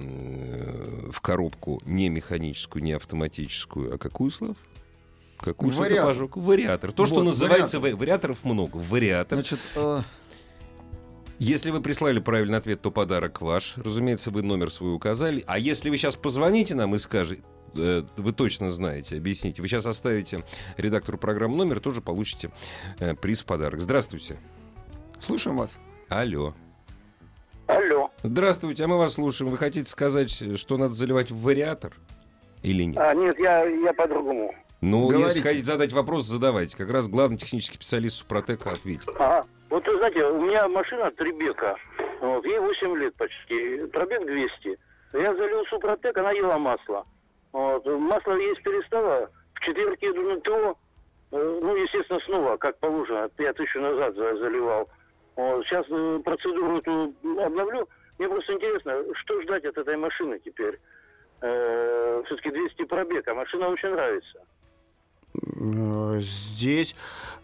[1.12, 4.56] в коробку не механическую, не автоматическую, а какую, Слав?
[5.38, 6.06] Какую что ты Вариатор.
[6.14, 6.36] пожег?
[6.36, 6.92] Вариатор.
[6.92, 7.78] То, что Вот, называется...
[7.80, 8.76] ва- Вариаторов много.
[8.78, 9.36] Вариатор.
[9.36, 10.00] Значит, э,
[11.38, 13.76] Если вы прислали правильный ответ, то подарок ваш.
[13.76, 15.44] Разумеется, вы номер свой указали.
[15.46, 17.42] А если вы сейчас позвоните нам и скажете,
[17.76, 19.60] э, вы точно знаете, объясните.
[19.62, 20.42] Вы сейчас оставите
[20.78, 22.50] редактору программы номер, тоже получите
[22.98, 23.80] э, приз в подарок.
[23.80, 24.38] Здравствуйте.
[25.20, 25.78] слушаем вас.
[26.08, 26.54] Алло.
[27.66, 28.10] Алло.
[28.22, 29.50] Здравствуйте, а мы вас слушаем.
[29.50, 31.92] Вы хотите сказать, что надо заливать в вариатор?
[32.62, 32.96] Или нет?
[32.96, 34.54] А, нет, я, я по-другому.
[34.80, 35.24] Ну, говорите.
[35.28, 36.76] если хотите задать вопрос, задавайте.
[36.76, 39.08] Как раз главный технический специалист Супротека ответит.
[39.18, 39.46] Ага.
[39.70, 41.76] Вот вы знаете, у меня машина Трибека.
[42.20, 43.86] Вот, ей 8 лет почти.
[43.92, 44.78] Пробег 200.
[45.14, 47.04] Я залил Супротек, она ела масло.
[47.52, 49.30] Вот, масло есть перестало.
[49.54, 50.76] В четверг еду на ТО.
[51.32, 54.88] Э, Ну, естественно, снова, как положено, 5 тысяч назад за- заливал.
[55.36, 57.88] Вот, сейчас э, процедуру эту обновлю.
[58.18, 60.78] Мне просто интересно, что ждать от этой машины теперь?
[61.38, 64.40] все-таки 200 пробег, а машина очень нравится.
[65.42, 66.94] Э, Здесь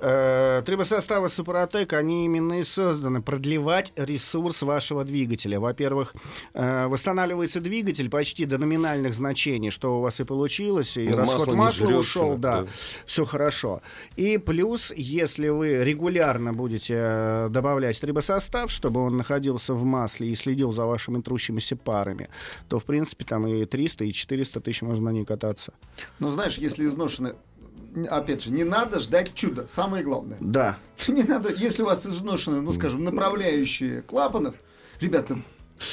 [0.00, 5.60] э, трибосоставы Супротек, они именно и созданы продлевать ресурс вашего двигателя.
[5.60, 6.14] Во-первых,
[6.54, 11.48] э, восстанавливается двигатель почти до номинальных значений, что у вас и получилось, и Ну, расход
[11.48, 12.66] масло масла ушел, да, да.
[13.06, 13.82] все хорошо.
[14.16, 20.72] И плюс, если вы регулярно будете добавлять трибосостав, чтобы он находился в масле и следил
[20.72, 22.28] за вашими трущимися парами,
[22.68, 25.72] то, в принципе, там и 300, и 400 тысяч можно на ней кататься.
[26.18, 27.34] Но знаешь, если изношены...
[28.10, 29.66] Опять же, не надо ждать чуда.
[29.68, 30.38] Самое главное.
[30.40, 30.78] Да.
[31.08, 34.54] Не надо, если у вас изношены, ну, скажем, направляющие клапанов,
[35.00, 35.36] ребята,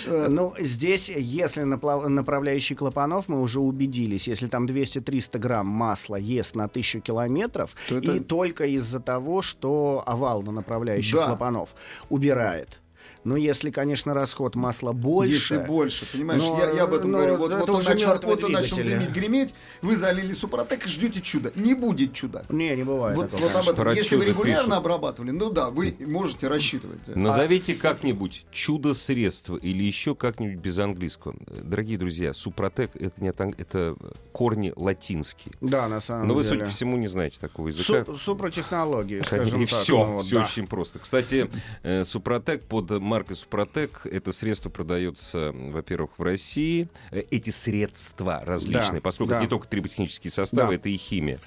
[0.06, 6.56] э, Ну, здесь, если направляющий клапанов, мы уже убедились, если там 200-300 грамм масла ест
[6.56, 11.26] на 1000 километров, То это- и только из-за того, что овал на направляющих Да.
[11.28, 11.70] клапанов
[12.10, 12.80] убирает.
[13.24, 15.34] Но если, конечно, расход масла больше...
[15.34, 17.36] если больше, понимаешь, Но, я, я об этом но говорю.
[17.38, 21.20] Вот, это вот он начал, вот он начал дымить, греметь, вы залили супротек и ждете
[21.22, 21.52] чуда.
[21.56, 22.46] Не будет чуда.
[22.50, 23.76] Не, не бывает Вот, такого, вот об этом.
[23.76, 24.74] Про Если вы регулярно пишут.
[24.74, 27.00] обрабатывали, ну да, вы можете рассчитывать.
[27.08, 27.16] да.
[27.16, 31.36] Назовите как-нибудь чудо-средство или еще как-нибудь без английского.
[31.64, 33.96] Дорогие друзья, Супротек это, не от ан- это
[34.32, 35.54] корни латинские.
[35.62, 36.54] Да, на самом Но вы, деле.
[36.56, 38.06] судя по всему, не знаете такого языка.
[38.06, 39.76] Су- супротехнологии, скажем И так.
[39.80, 40.46] все, ну вот, все да.
[40.46, 41.00] очень просто.
[41.00, 41.50] Кстати,
[41.84, 46.88] э, Супротек под маркой Супротек это средство продается, во-первых, в России.
[47.12, 49.36] Э, Эти средства различные, Да, поскольку да.
[49.38, 50.76] это не только триботехнические составы, Да.
[50.76, 51.40] это и химия.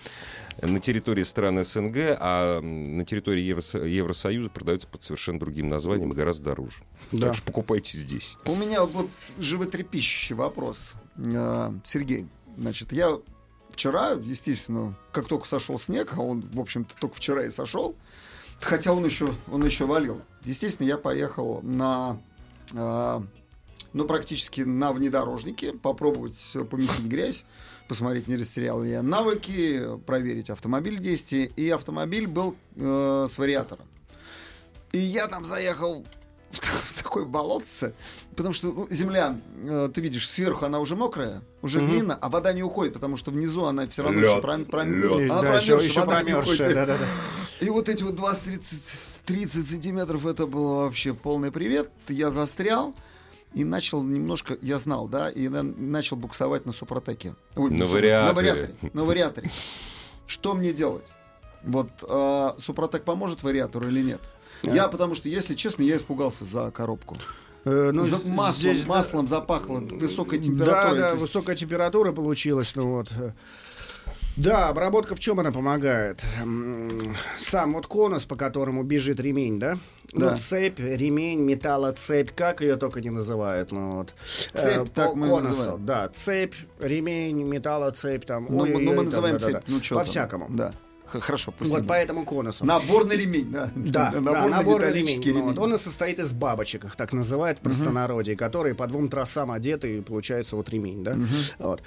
[0.60, 6.14] На территории стран СНГ, а на территории Евросо- Евросоюза продается под совершенно другим названием и
[6.14, 6.82] гораздо дороже.
[7.10, 7.28] Да.
[7.28, 8.36] Так что покупайте здесь.
[8.44, 12.26] У меня вот животрепещущий вопрос, Э, Сергей.
[12.58, 13.18] Значит, я
[13.70, 17.96] вчера, естественно, как только сошел снег, а он, в общем-то, только вчера и сошел,
[18.62, 20.20] хотя он еще, он еще валил.
[20.44, 22.18] Естественно, я поехал на
[22.72, 23.20] э,
[23.92, 27.44] но практически на внедорожнике, попробовать помесить грязь,
[27.88, 31.44] посмотреть, не растерял ли я навыки, проверить автомобиль действия.
[31.44, 33.86] И автомобиль был э, с вариатором.
[34.92, 36.04] И я там заехал
[36.50, 37.94] в, такое болотце,
[38.36, 41.90] потому что ну, земля, э, ты видишь, сверху она уже мокрая, уже Мгм.
[41.90, 44.30] глина, а вода не уходит, потому что внизу она все равно Лёд.
[44.32, 45.30] еще пром- пром- Лёд.
[45.30, 46.74] она Да, еще, промерзшая, еще вода промерзшая, уходит.
[46.74, 47.06] да-да-да.
[47.62, 51.90] И вот эти вот 20-30 30 сантиметров, это было вообще полный привет.
[52.08, 52.94] Я застрял
[53.54, 57.34] и начал немножко, я знал, да, и на- начал буксовать на Супротеке.
[57.54, 58.26] Ой, На вариаторе.
[58.26, 58.74] На вариаторе.
[58.94, 59.50] На вариаторе.
[60.26, 61.12] Что мне делать?
[61.62, 64.20] Вот э, Супротек поможет вариатору или нет?
[64.62, 67.18] Я, потому что, если честно, я испугался за коробку.
[67.64, 71.00] Э, ну, за маслом, здесь, да, маслом запахло высокой Да, температурой.
[71.00, 73.12] да, То есть- высокая температура получилась, ну вот.
[74.36, 74.40] Э.
[74.40, 76.22] Да, обработка в чем она помогает?
[77.38, 79.78] Сам вот конус, по которому бежит ремень, да?
[80.12, 80.32] Да.
[80.32, 83.72] Ну, цепь, ремень, металлоцепь, как ее только не называют.
[83.72, 84.14] Ну, вот.
[84.54, 85.86] Цепь, Э, так мы конусу, называем.
[85.86, 88.46] Да, цепь, ремень, металлоцепь, там.
[88.48, 89.60] Ну, мы- ой-ой-ой, ну, мы там, называем да-да-да.
[89.60, 89.68] цепь.
[89.68, 90.46] Ну, что По-всякому.
[90.50, 90.72] Да.
[91.06, 92.64] Хорошо, пусть Вот не по этому конусу.
[92.64, 93.70] Наборный ремень, да.
[93.74, 95.42] Да, да, наборный, наборный металлический ремень.
[95.42, 95.54] ремень.
[95.54, 99.08] Ну, вот он и состоит из бабочек, их так называют в простонародье, которые по двум
[99.08, 101.16] трассам одеты, и получается вот ремень, да?
[101.58, 101.82] Вот.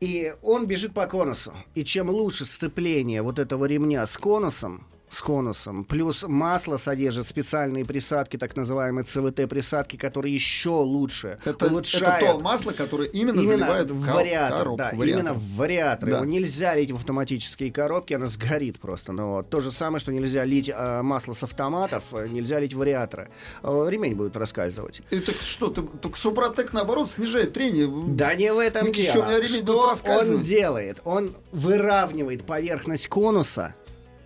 [0.00, 1.52] И он бежит по конусу.
[1.74, 7.84] И чем лучше сцепление вот этого ремня с конусом, с конусом, плюс масло содержит специальные
[7.84, 13.90] присадки, так называемые ЦВТ-присадки, которые еще лучше Это, улучшают это то масло, которое именно, заливают
[13.90, 14.76] в, ко- вариатор, коробку.
[14.78, 15.08] да, вариатор.
[15.08, 16.08] именно в вариатор.
[16.10, 16.16] Да.
[16.16, 19.12] Его нельзя лить в автоматические коробки, она сгорит просто.
[19.12, 19.50] Вот.
[19.50, 23.28] То же самое, что нельзя лить э, масло с автоматов, э, нельзя лить вариаторы.
[23.62, 25.02] Э, ремень будет проскальзывать.
[25.10, 27.86] И так что, ты, так Супротек, наоборот, снижает трение.
[28.08, 29.26] Да не в этом Ник, дело.
[29.94, 31.00] Что он делает?
[31.04, 33.74] Он выравнивает поверхность конуса,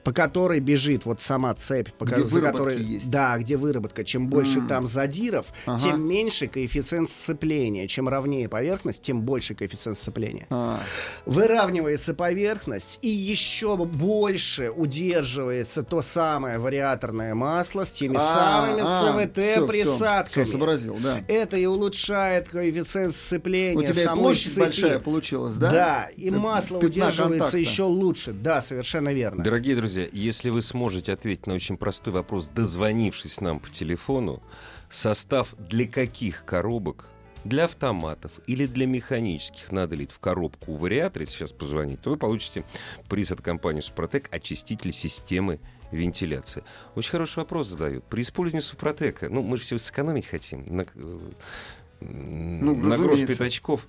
[0.07, 3.11] по которой бежит вот сама цепь, по Где за которой- есть.
[3.11, 4.05] Да, где выработка.
[4.05, 4.69] Чем больше М.
[4.69, 5.83] там задиров, Ага.
[5.83, 7.89] тем меньше коэффициент сцепления.
[7.89, 10.47] Чем ровнее поверхность, тем больше коэффициент сцепления.
[10.51, 10.79] А,
[11.25, 19.27] Выравнивается поверхность и еще больше удерживается то самое вариаторное масло с теми а, самыми а,
[19.27, 20.45] ЦВТ-присадками.
[20.45, 21.21] Все, сообразил, да.
[21.27, 24.61] Это и улучшает коэффициент сцепления У тебя самой площадь цепи.
[24.61, 25.71] большая получилась, да?
[25.71, 27.59] Да, и масло удерживается контакта.
[27.59, 28.33] еще лучше.
[28.33, 29.43] Да, совершенно верно.
[29.43, 34.43] Дорогие друзья, если вы сможете ответить на очень простой вопрос, дозвонившись нам по телефону,
[34.91, 37.09] состав для каких коробок,
[37.45, 39.71] для автоматов или для механических?
[39.73, 42.65] Надо лить в коробку у вариатора, сейчас позвонить, то вы получите
[43.09, 45.61] приз от компании «Супротек» очиститель системы
[45.93, 46.65] вентиляции.
[46.95, 48.05] Очень хороший вопрос задают.
[48.05, 51.19] При использовании Супротека, ну, мы же все сэкономить хотим, на, э,
[52.01, 53.87] Ну, на грош пятачков,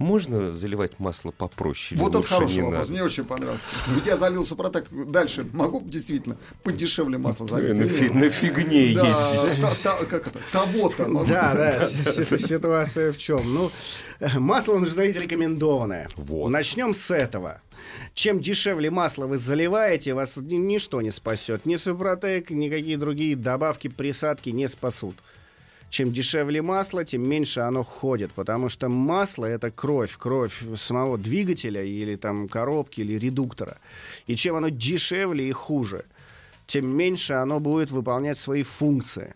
[0.00, 2.00] можно заливать масло попроще?
[2.00, 2.90] Вот это хороший вопрос, надо?
[2.90, 3.62] мне очень понравился.
[3.94, 5.46] Ведь я залил Супротек дальше.
[5.52, 7.76] Могу действительно подешевле масло залить?
[7.78, 9.60] На, фи- на фигне Да, ездить.
[9.62, 10.40] та- та- как это?
[10.52, 11.06] Того-то.
[11.06, 13.54] могу Да, да, си- ситуация в чем?
[13.54, 13.70] Ну,
[14.20, 16.08] э, масло нужно давить рекомендованное.
[16.16, 16.48] Вот.
[16.48, 17.60] Начнем с этого.
[18.14, 21.66] Чем дешевле масло вы заливаете, вас ни- ничто не спасет.
[21.66, 25.16] Ни Супротек, никакие другие добавки, присадки не спасут.
[25.90, 31.82] Чем дешевле масло, тем меньше оно ходит, потому что масло это кровь, кровь самого двигателя
[31.82, 33.76] или там коробки или редуктора.
[34.28, 36.04] И чем оно дешевле и хуже,
[36.66, 39.34] тем меньше оно будет выполнять свои функции.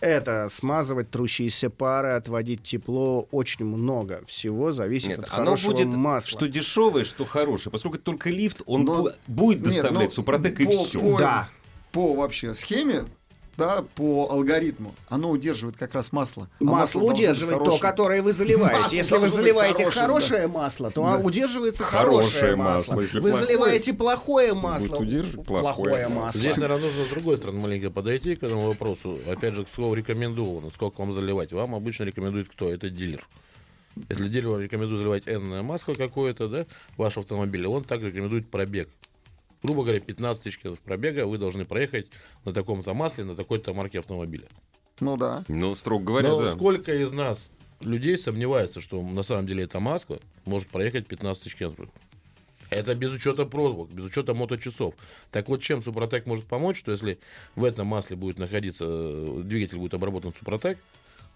[0.00, 5.86] Это смазывать трущиеся пары, отводить тепло, очень много всего зависит Нет, от оно хорошего будет
[5.88, 6.30] масла.
[6.30, 7.70] что дешевое, что хорошее.
[7.70, 10.98] Поскольку только лифт, он Но- бу- будет Нет, доставлять супротек и по- все.
[11.00, 11.48] по- Да.
[11.92, 13.04] По вообще схеме,
[13.56, 16.48] да, по алгоритму, оно удерживает как раз масло.
[16.60, 18.80] А Масло удерживает то, которое вы заливаете.
[18.80, 21.18] Масло если вы заливаете хорошим, хорошее масло, то Да.
[21.18, 22.94] удерживается Хорошее хорошее масло.
[22.94, 23.00] масло.
[23.02, 24.96] Если Вы плохое, заливаете плохое масло.
[24.96, 26.40] удерживать плохое масло.
[26.40, 29.18] Здесь, наверное, нужно с другой стороны маленько подойти к этому вопросу.
[29.30, 30.70] Опять же, к слову рекомендовано.
[30.74, 31.52] Сколько вам заливать?
[31.52, 32.72] Вам обычно рекомендует кто?
[32.72, 33.26] Это дилер.
[34.08, 36.64] Если дилер вам рекомендует заливать n масло какое-то, да,
[36.96, 38.88] в ваш автомобиль, он также рекомендует пробег.
[39.62, 42.08] Грубо говоря, 15 тысяч километров пробега вы должны проехать
[42.44, 44.48] на таком-то масле, на такой-то марке автомобиля.
[45.00, 45.44] Ну да.
[45.48, 46.52] Ну, строго говоря, Но да.
[46.52, 47.48] сколько из нас
[47.80, 51.88] людей сомневается, что на самом деле это масло может проехать 15 тысяч километров?
[52.70, 54.94] Это без учета пробок, без учета моточасов.
[55.30, 57.18] Так вот, чем Супротек может помочь, что если
[57.54, 60.78] в этом масле будет находиться, э, двигатель будет обработан Супротек,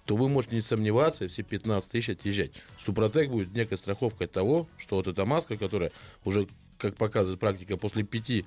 [0.06, 2.52] то вы можете не сомневаться и все 15 тысяч отъезжать.
[2.78, 5.90] Супротек будет некой страховкой того, что вот эта маска, которая
[6.24, 6.46] уже,
[6.78, 8.44] как показывает практика, после 5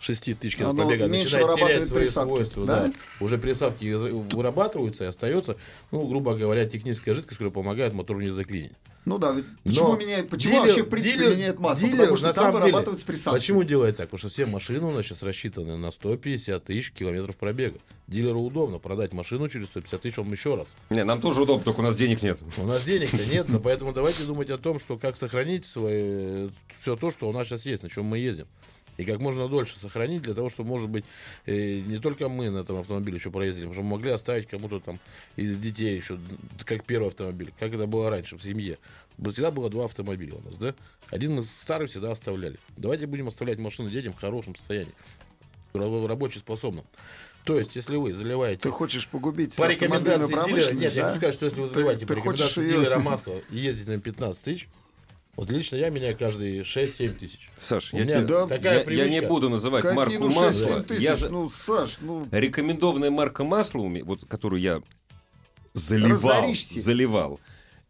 [0.00, 2.64] 6 тысяч Оно пробега меньше начинает терять свои присадки, свойства.
[2.66, 2.86] да?
[2.86, 2.92] Да?
[3.20, 3.92] Уже присадки
[4.34, 5.56] вырабатываются и остается,
[5.90, 8.72] ну, грубо говоря, техническая жидкость, которая помогает мотору не заклинить.
[9.06, 11.86] Ну да, ведь почему Но меняет, почему дилер- вообще в принципе дилер- меняет масло?
[11.88, 13.38] дилер, Потому что на там самом деле, вырабатываются присадки.
[13.38, 14.06] Почему делает так?
[14.10, 17.78] Потому что все машины у нас сейчас рассчитаны на 150 тысяч километров пробега.
[18.08, 20.66] Дилеру удобно продать машину через 150 тысяч вам еще раз.
[20.90, 22.40] Не, нам тоже удобно, только у нас денег нет.
[22.58, 26.94] У нас денег-то нет, но поэтому давайте думать о том, что как сохранить свои, все
[26.96, 28.46] то, что у нас сейчас есть, на чем мы ездим.
[29.00, 31.06] И как можно дольше сохранить, для того, чтобы, может быть,
[31.46, 34.78] э, не только мы на этом автомобиле еще проездили, потому что мы могли оставить кому-то
[34.78, 35.00] там
[35.36, 36.18] из детей еще,
[36.66, 38.76] как первый автомобиль, как это было раньше в семье.
[39.32, 40.74] Всегда было два автомобиля у нас, да?
[41.08, 42.58] Один старый всегда оставляли.
[42.76, 44.92] Давайте будем оставлять машины детям в хорошем состоянии,
[45.72, 46.84] раб- рабочеспособном.
[47.44, 51.06] То есть, если вы заливаете Ты хочешь погубить по рекомендации дилера, нет, я да?
[51.08, 53.90] хочу сказать, что если вы Ты- заливаете ты по хочешь рекомендации дилера Маскова и ездите
[53.92, 54.68] на 15 тысяч,
[55.40, 57.48] вот лично я меняю каждые 6-7 тысяч.
[57.56, 60.82] Саш, я, тебе- да, такая я, я не буду называть Какие, марку ну, 6-7 масла.
[60.82, 61.00] тысяч?
[61.00, 64.82] Я Ну, Саш, ну, Рекомендованная марка масла, вот, которую я
[65.72, 66.78] заливал, Разоришься.
[66.80, 67.40] заливал,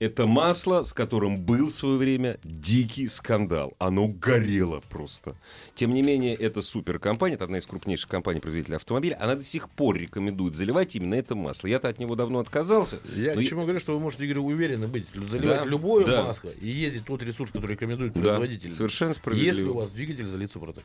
[0.01, 3.75] это масло, с которым был в свое время дикий скандал.
[3.79, 5.37] Оно горело просто.
[5.75, 9.19] Тем не менее, это суперкомпания, это одна из крупнейших компаний-производителей автомобиля.
[9.21, 11.67] Она до сих пор рекомендует заливать именно это масло.
[11.67, 12.99] Я-то от него давно отказался.
[13.15, 16.25] Я но к чему говорю, что вы можете, Игорь, уверены быть, заливать Да, любое да.
[16.25, 18.73] масло и ездить тот ресурс, который рекомендует Да, производитель.
[18.73, 19.55] совершенно справедливо.
[19.55, 20.85] Если у вас двигатель залит Супротек.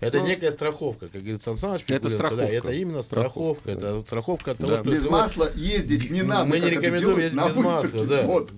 [0.00, 1.84] Это некая страховка, как говорит Сан Саныч.
[1.88, 2.46] Это страховка.
[2.46, 3.70] Да, это именно страховка.
[3.70, 4.78] Это страховка от того, Да.
[4.78, 8.22] что без масла ездить не надо, Мы не рекомендуем ездить на без масла, да.
[8.22, 8.50] Вот.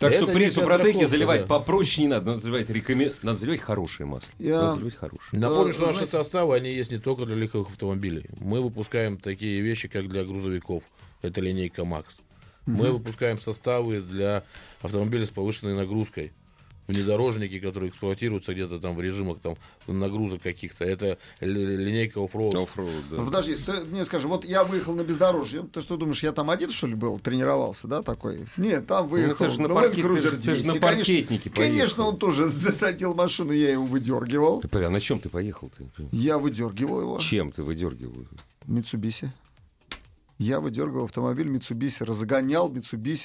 [0.00, 1.46] Так Это что при супротеке страховка, заливать да.
[1.46, 2.26] попроще не надо.
[2.26, 3.12] Надо заливать, рекомен...
[3.22, 4.28] надо заливать хорошее масло.
[4.40, 5.40] Я- Надо заливать хорошее.
[5.40, 8.24] Напомню, Э, что наши знаете- составы, они есть не только для легковых автомобилей.
[8.40, 10.82] Мы выпускаем такие вещи, как для грузовиков.
[11.22, 12.16] Это линейка МАКС.
[12.66, 14.42] Мы выпускаем составы для
[14.82, 16.32] автомобилей с повышенной нагрузкой.
[16.86, 20.84] Внедорожники, которые эксплуатируются где-то там в режимах там, нагрузок каких-то.
[20.84, 22.54] Это ли- линейка оффроуд.
[22.54, 23.16] Оффроуд, да.
[23.16, 26.50] Ну, подожди, ты мне скажи, вот я выехал на бездорожье, ты что думаешь, я там
[26.50, 28.46] один, что ли, был, тренировался, да, такой?
[28.56, 30.66] Нет, там выехал ты же на Cruiser ты же- ты же 200.
[30.66, 31.74] на Конечно- паркетнике поехал.
[31.74, 34.60] Конечно, он тоже засадил машину, я его выдергивал.
[34.60, 35.70] Ты, а на чем ты поехал?
[35.76, 35.84] Ты?
[36.12, 37.18] Я выдергивал его.
[37.18, 38.26] Чем ты выдергивал?
[38.66, 39.32] Митсубиси.
[40.36, 42.68] Я выдергивал автомобиль Митсубиси, разгонял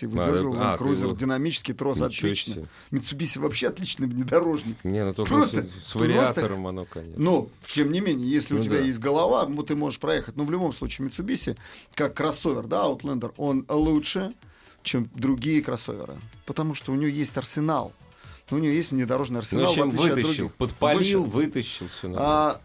[0.06, 2.54] выдергивал а, Land ты Cruiser, его- динамический трос, Ничего отлично.
[2.54, 2.66] себе.
[2.92, 4.84] Митсубиси вообще отличный внедорожник.
[4.84, 7.20] Не, ну только Просто- с, с просто- вариатором оно, конечно.
[7.20, 8.84] Но, тем не менее, если Ну у тебя да.
[8.84, 10.36] есть голова, ну, ты можешь проехать.
[10.36, 11.58] Но в любом случае, Mitsubishi,
[11.96, 14.36] как кроссовер, да, Outlander, он лучше,
[14.84, 16.14] чем другие кроссоверы.
[16.46, 17.92] Потому что у него есть арсенал.
[18.52, 20.54] У него есть внедорожный Ну, арсенал, в в отличие от вытащил, других.
[20.56, 21.26] подпалил, Вытащил.
[21.26, 22.62] вытащил, все А,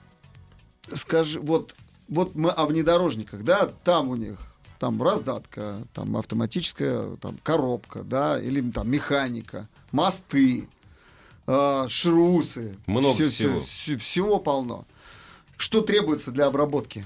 [0.94, 1.74] скажи, вот,
[2.08, 4.38] вот мы о внедорожниках, да, там у них
[4.78, 10.68] там раздатка, там автоматическая там, коробка, да, или там механика, мосты,
[11.46, 12.76] а, шрусы.
[12.86, 13.62] Много Всё- всего.
[13.62, 14.84] всё- всего полно.
[15.56, 17.04] Что требуется для обработки?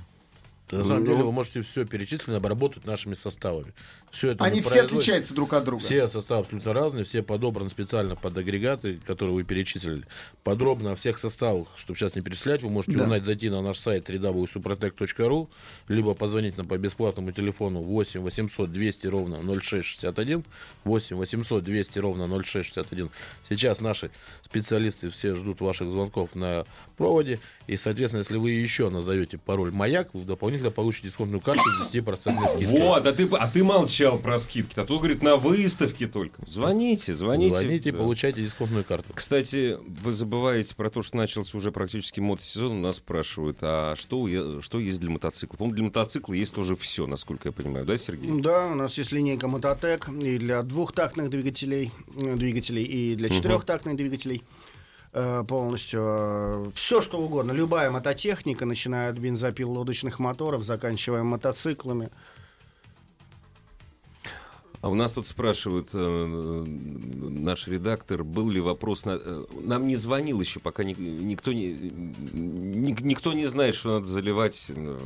[0.70, 3.72] На самом Ну, деле вы можете все перечисленно обработать нашими составами.
[4.10, 5.82] Все это Они все отличаются друг от друга.
[5.82, 10.04] Все составы абсолютно разные, все подобраны специально под агрегаты, которые вы перечислили.
[10.44, 13.04] Подробно о всех составах, чтобы сейчас не перечислять, вы можете Да.
[13.04, 15.48] узнать, зайти на наш сайт www.suprotec.ru,
[15.88, 20.44] либо позвонить нам по бесплатному телефону 8 800 200 ровно 0661,
[20.84, 23.10] 8 800 200 ровно 0661.
[23.48, 24.10] Сейчас наши
[24.42, 26.64] специалисты все ждут ваших звонков на
[26.96, 31.92] проводе, и, соответственно, если вы еще назовете пароль «Маяк», вы дополнительно получите дисконтную карту с
[31.92, 32.66] 10% скидкой.
[32.66, 33.62] Вот, а ты, а ты
[33.98, 34.78] молчал про скидки.
[34.78, 36.42] А то, говорит, на выставке только.
[36.46, 37.54] Звоните, звоните.
[37.54, 37.98] Звоните, Да.
[37.98, 39.12] получайте дисконтную карту.
[39.14, 42.78] Кстати, вы забываете про то, что начался уже практически мотосезон.
[42.78, 44.28] У нас спрашивают, а что,
[44.62, 45.56] что есть для мотоцикла?
[45.56, 48.40] По-моему, для мотоцикла есть тоже все, насколько я понимаю, да, Сергей?
[48.40, 53.96] Да, у нас есть линейка Мототек и для двухтактных двигателей, э, двигателей и для четырехтактных
[53.96, 54.42] двигателей.
[55.12, 57.52] Э, Полностью все, что угодно.
[57.52, 62.10] Любая мототехника, начиная от бензопил лодочных моторов, заканчивая мотоциклами.
[64.80, 69.04] А у нас тут спрашивают, э, наш редактор, был ли вопрос...
[69.04, 73.94] На, э, нам не звонил еще, пока ни- никто, не, ни- никто не знает, что
[73.94, 74.98] надо заливать э,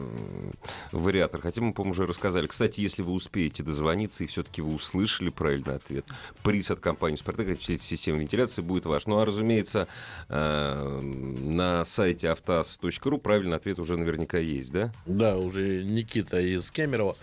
[0.92, 1.40] вариатор.
[1.40, 2.46] Хотя мы, по-моему, уже рассказали.
[2.48, 6.04] Кстати, если вы успеете дозвониться и все-таки вы услышали правильный ответ,
[6.42, 9.06] приз от компании «Спартак» от системы вентиляции будет ваш.
[9.06, 9.88] Ну, а, разумеется,
[10.28, 14.92] э, на сайте автаз.ру правильный ответ уже наверняка есть, да?
[15.06, 17.16] Да, уже Никита из Кемерово,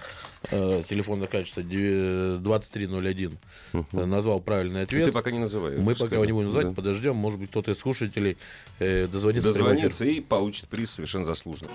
[0.51, 3.37] э, телефон заканчивается девя- 2301,
[3.73, 5.05] э, назвал правильный ответ.
[5.05, 5.77] Ты пока не называй.
[5.77, 6.73] Мы пока его не будем называть, Да.
[6.73, 8.37] подождем, может быть, кто-то из слушателей
[8.79, 9.49] э, дозвонится.
[9.49, 11.71] дозвонится и получит приз совершенно заслуженно.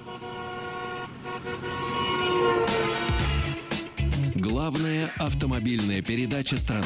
[4.35, 6.85] Главная автомобильная передача страны.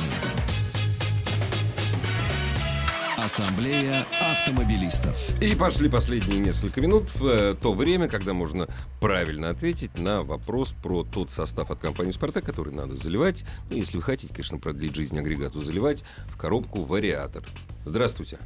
[3.29, 5.39] Ассамблея автомобилистов.
[5.43, 8.67] И пошли последние несколько минут в э, то время, когда можно
[9.03, 13.99] правильно ответить на вопрос про тот состав от компании «Спартак», который надо заливать, ну, если
[13.99, 17.43] вы хотите, конечно, продлить жизнь агрегату, заливать в коробку «Вариатор».
[17.85, 18.39] Здравствуйте.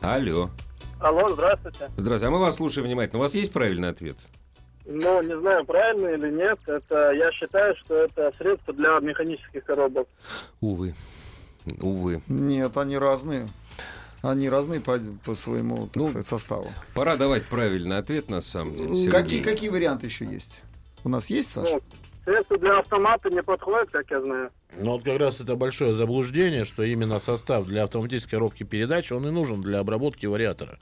[0.00, 0.48] Алло.
[0.98, 1.90] Алло, здравствуйте.
[1.98, 2.26] Здравствуйте.
[2.28, 3.18] А мы вас слушаем внимательно.
[3.18, 4.16] У вас есть правильный ответ?
[4.86, 6.58] Ну, не знаю, правильно или нет.
[6.66, 10.08] Это я считаю, что это средство для механических коробок.
[10.62, 10.94] Увы.
[11.80, 12.22] Увы.
[12.28, 13.48] Нет, они разные.
[14.22, 16.72] Они разные по, по своему, так Ну, сказать, составу.
[16.94, 18.94] Пора давать правильный ответ, на самом деле.
[18.94, 19.10] Сергей.
[19.10, 20.62] Какие, какие варианты еще есть?
[21.04, 21.74] У нас есть, Саша?
[21.74, 21.80] Ну,
[22.24, 24.50] средство для автомата не подходит, как я знаю.
[24.78, 29.26] Ну вот как раз это большое заблуждение, что именно состав для автоматической коробки передач, он
[29.28, 30.78] и нужен для обработки вариатора.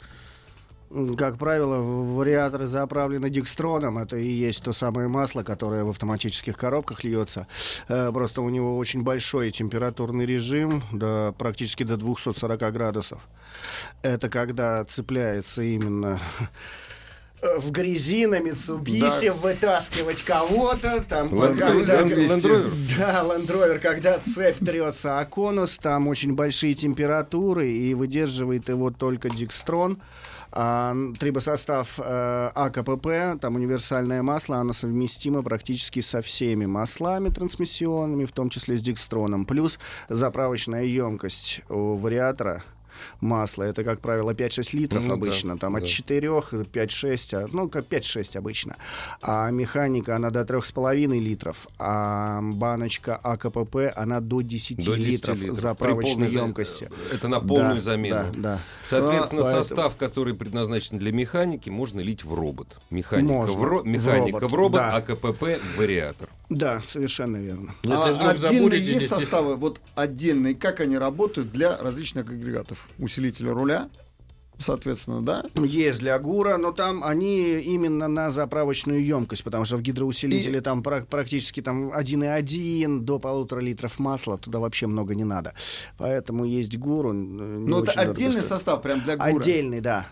[1.16, 3.98] Как правило, вариаторы заправлены дикстроном.
[3.98, 7.48] Это и есть то самое масло, которое в автоматических коробках льется.
[7.88, 13.26] Э, Просто у него очень большой температурный режим, до, практически до 240 градусов.
[14.02, 16.20] Это когда цепляется именно
[17.42, 21.28] э, в грязи на Mitsubishi, вытаскивать кого-то, там,
[22.96, 29.28] да, Rover, когда цепь трется о конус, там очень большие температуры, и выдерживает его только
[29.28, 29.98] Дикстрон.
[30.54, 38.50] Трибосостав э, АКПП, там универсальное масло, оно совместимо практически со всеми маслами трансмиссионными, в том
[38.50, 39.46] числе с Дикстроном.
[39.46, 42.62] Плюс заправочная емкость у вариатора
[43.20, 43.64] масла.
[43.64, 45.58] Это, как правило, 5-6 литров Ну да, обычно.
[45.58, 45.88] там от да.
[45.88, 48.76] 4, 5-6, а, ну, как 5-6 обычно.
[49.22, 51.66] А механика, она до 3,5 литров.
[51.78, 55.56] А баночка АКПП, она до 10, До 10 литров, литров.
[55.56, 56.90] Заправочной полной за- емкости.
[57.12, 58.16] Это на полную Да, замену.
[58.16, 58.60] Да, да.
[58.84, 62.78] Соответственно, Ну, поэтому- состав, который предназначен для механики, можно лить в робот.
[62.90, 63.58] Механика, Можно.
[63.58, 64.96] в, ро- В механика робот, в робот, да.
[64.96, 66.28] а КПП в вариатор.
[66.50, 67.74] Да, совершенно верно.
[67.86, 72.83] А отдельные забудете, есть составы, вот отдельные, как они работают для различных агрегатов?
[72.98, 73.88] Усилителя руля,
[74.58, 75.44] соответственно, да?
[75.56, 80.62] Есть для ГУРа, но там они именно на заправочную емкость, потому что в гидроусилителе И-
[80.62, 85.54] там пра- практически там 1,1 до полутора литров масла, туда вообще много не надо.
[85.98, 87.06] Поэтому есть ГУР.
[87.08, 88.44] он, э, не Ну, это отдельный стоит.
[88.44, 89.30] состав прям для ГУРа.
[89.40, 90.06] Отдельный, да.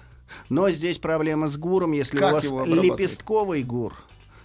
[0.49, 3.95] Но здесь проблема с ГУРом, если Как у вас лепестковый ГУР,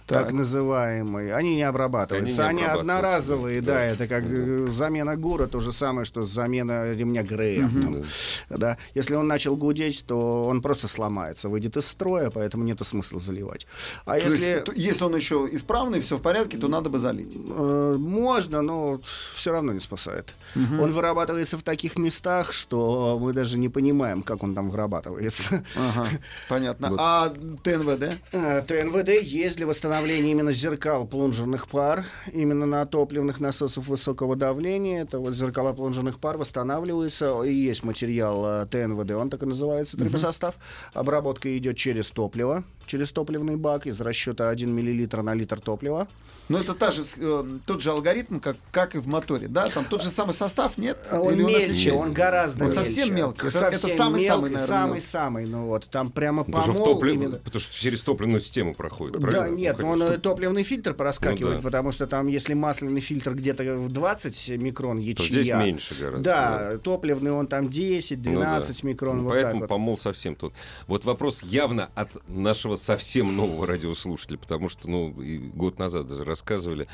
[0.08, 0.24] Так.
[0.26, 2.40] так, называемый, они не обрабатываются.
[2.46, 3.84] Они Они, не обрабатываются, одноразовые, да, да, да.
[3.84, 7.68] это как э, замена ГУРа, то же самое, что замена ремня Грея.
[7.68, 8.04] там.
[8.48, 8.78] Да.
[8.94, 13.66] Если он начал гудеть, то он просто сломается, выйдет из строя, поэтому нет смысла заливать.
[14.06, 16.98] А То если есть, то- если он еще исправный, все в порядке, то надо бы
[16.98, 17.36] залить.
[17.36, 19.00] э, можно, но
[19.34, 20.34] все равно не спасает.
[20.54, 25.64] Он вырабатывается в таких местах, что мы даже не понимаем, как он там вырабатывается.
[25.76, 26.06] Ага,
[26.48, 26.88] понятно.
[26.90, 26.98] Вот.
[27.02, 27.28] А
[27.62, 28.18] ТНВД?
[28.32, 35.02] Э, ТНВД есть для восстановления именно зеркал плунжерных пар, именно на топливных насосах высокого давления.
[35.02, 39.96] Это вот зеркала плунжерных пар восстанавливаются, и есть материал э, ТНВД, он так и называется,
[39.96, 40.54] трибосостав.
[40.92, 46.08] Обработка идет через топливо, через топливный бак из расчета 1 мл на литр топлива.
[46.48, 49.68] Ну, это та же, э, тот же алгоритм, как, как и в моторе, да?
[49.68, 50.96] Там тот же самый состав, нет?
[51.12, 52.00] Он Или мельче, отличается?
[52.00, 52.84] он гораздо Он мельче.
[52.86, 53.48] совсем мелкий.
[53.48, 54.20] Это- Совсем это самый-самый,
[54.50, 57.36] мелкий, наверное, Самый-самый, ну вот, там прямо Потому что, в помол топлив- именно.
[57.36, 59.56] потому что через топливную систему проходит, Да, правильно?
[59.56, 60.14] нет, Ну, но он конечно.
[60.14, 61.66] э, топливный фильтр проскакивает, Ну да.
[61.68, 66.22] потому что там, если масляный фильтр где-то в 20 микрон То ячья, здесь меньше гораздо.
[66.22, 68.30] да, топливный он там 10, Ну да.
[68.58, 69.68] 12 микрон, Ну, вот Поэтому вот.
[69.68, 70.52] помол совсем тут.
[70.86, 75.14] Вот вопрос явно от нашего совсем нового радиослушателя, потому что, ну,
[75.54, 76.88] год назад даже рассказывали.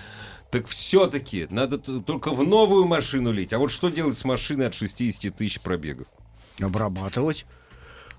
[0.51, 3.53] Так все-таки надо только в новую машину лить.
[3.53, 6.07] А вот что делать с машиной от 60 тысяч пробегов?
[6.61, 7.47] Обрабатывать.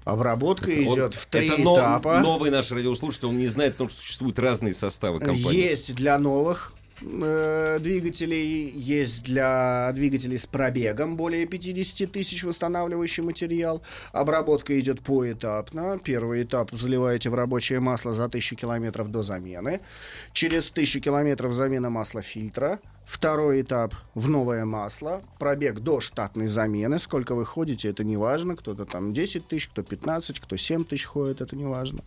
[0.05, 2.19] Обработка Он- идет в три это но- этапа.
[2.19, 5.55] новый наш радиослушатель, он не знает о том, что существуют разные составы компании.
[5.55, 13.81] Есть для новых э, двигателей, есть для двигателей с пробегом более 50 тысяч восстанавливающий материал.
[14.13, 15.99] Обработка идет поэтапно.
[16.01, 19.81] Первый этап заливаете в рабочее масло за 1000 километров до замены.
[20.33, 22.79] Через 1000 километров замена масла фильтра.
[23.05, 25.21] Второй этап в новое масло.
[25.37, 26.97] Пробег до штатной замены.
[26.99, 28.55] Сколько вы ходите, это не важно.
[28.55, 32.01] Кто-то там 10 тысяч, кто 15, кто 7 тысяч ходит, это не важно.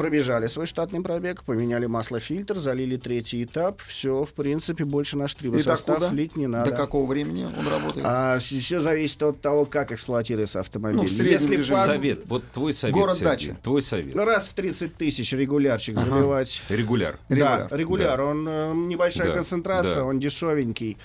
[0.00, 3.82] Пробежали свой штатный пробег, поменяли масло-фильтр, залили третий этап.
[3.82, 6.70] Все, в принципе, больше наш трибосостав лить не надо.
[6.70, 8.06] До какого времени он работает?
[8.08, 10.96] А все зависит от того, как эксплуатируется автомобиль.
[10.96, 11.76] Ну, в Если режиме.
[11.78, 13.56] по- Совет, вот твой совет, Город Сергей, дача.
[13.62, 14.14] твой совет.
[14.14, 16.62] Ну, раз в 30 тысяч регулярчик заливать.
[16.70, 17.18] Регуляр.
[17.28, 17.68] Регуляр.
[17.68, 18.16] Да, регуляр.
[18.18, 18.24] Да.
[18.24, 20.04] Он э, небольшая Да, концентрация, да.
[20.04, 20.96] он дешевенький.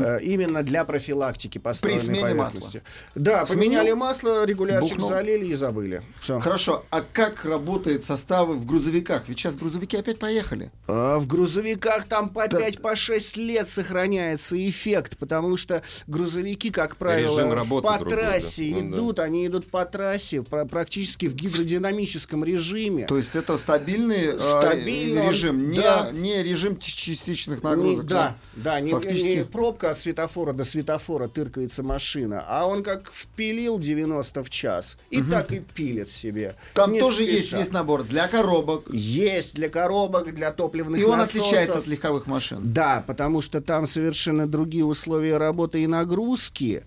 [0.00, 2.82] Э, именно для профилактики построенной смене поверхности.
[3.16, 5.08] Да, Сменил, поменяли масло, регулярчик бухнул.
[5.08, 6.02] залили и забыли.
[6.20, 6.38] Все.
[6.38, 9.28] Хорошо, а как работает состав составы в грузовиках?
[9.28, 10.70] Ведь сейчас грузовики опять поехали.
[10.86, 16.70] А в грузовиках там по Да- 5 по 6 лет сохраняется эффект, потому что грузовики,
[16.70, 17.36] как правило,
[17.80, 18.16] по другой, да.
[18.16, 18.96] трассе Ну да.
[18.96, 23.06] идут, они идут по трассе пра- практически в гидродинамическом режиме.
[23.06, 26.10] То есть это стабильный Стабильно он- режим, не, да.
[26.12, 28.06] не режим частичных Не- нагрузок.
[28.06, 33.10] да, да, не, Фактически- не пробка от светофора до светофора тыркается машина, а он как
[33.12, 36.56] впилил 90 в час и так и пилит себе.
[36.74, 37.58] Там Не тоже есть спеша.
[37.58, 38.82] весь набор для коробок.
[38.92, 41.42] Есть для коробок, для топливных И он насосов.
[41.46, 42.58] отличается от легковых машин.
[42.62, 46.84] Да, потому что там совершенно другие условия работы и нагрузки,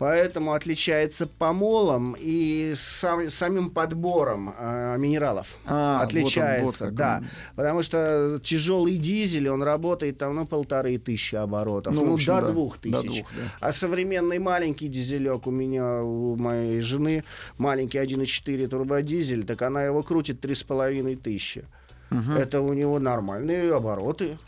[0.00, 5.58] поэтому отличается помолом и сам- самим подбором э, минералов.
[5.66, 7.18] А, вот он, отличается, вот да.
[7.20, 7.28] он.
[7.54, 12.40] Потому что тяжелый дизель, он работает там, ну, полторы тысячи оборотов, Ну, ну, общем, до
[12.40, 13.02] да, двух до тысяч.
[13.20, 13.42] двух, да.
[13.60, 17.22] А современный маленький дизелек у меня, у моей жены,
[17.58, 21.64] маленький 1.4 турбодизель, так она его крутит три с половиной тысячи.
[22.38, 24.38] Это у него нормальные обороты.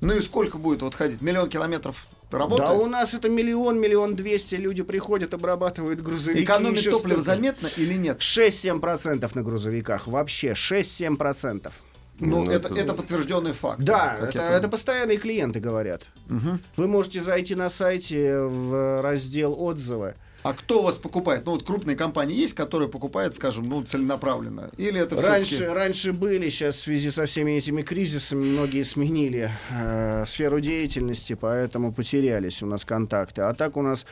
[0.00, 1.22] Ну и сколько будет вот ходить?
[1.22, 2.68] Миллион километров работает?
[2.70, 4.56] Да у нас это миллион, миллион двести.
[4.56, 6.44] Люди приходят, обрабатывают грузовики.
[6.44, 8.18] Экономит еще топливо заметно или нет?
[8.20, 10.06] 6-7% на грузовиках.
[10.06, 11.72] Вообще 6-7%.
[12.18, 13.80] Ну, Ну, это, это- это подтвержденный факт.
[13.80, 16.04] Да, это, это постоянные клиенты говорят.
[16.28, 16.60] Мгм.
[16.76, 20.14] Вы можете зайти на сайте в раздел отзывы.
[20.46, 21.44] А кто у вас покупает?
[21.44, 24.70] Ну вот крупные компании есть, которые покупают, скажем, ну целенаправленно?
[24.76, 30.24] Или это Раньше, раньше были, сейчас в связи со всеми этими кризисами многие сменили э,
[30.24, 33.42] сферу деятельности, поэтому потерялись у нас контакты.
[33.42, 34.06] А так у нас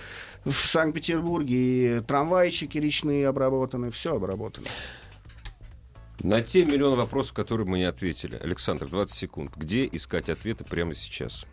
[0.45, 4.66] в Санкт-Петербурге и трамвайчики речные обработаны, все обработано.
[6.20, 8.35] На те миллионы вопросов, которые мы не ответили.
[8.43, 9.53] Александр, 20 секунд.
[9.55, 11.47] Где искать ответы прямо сейчас?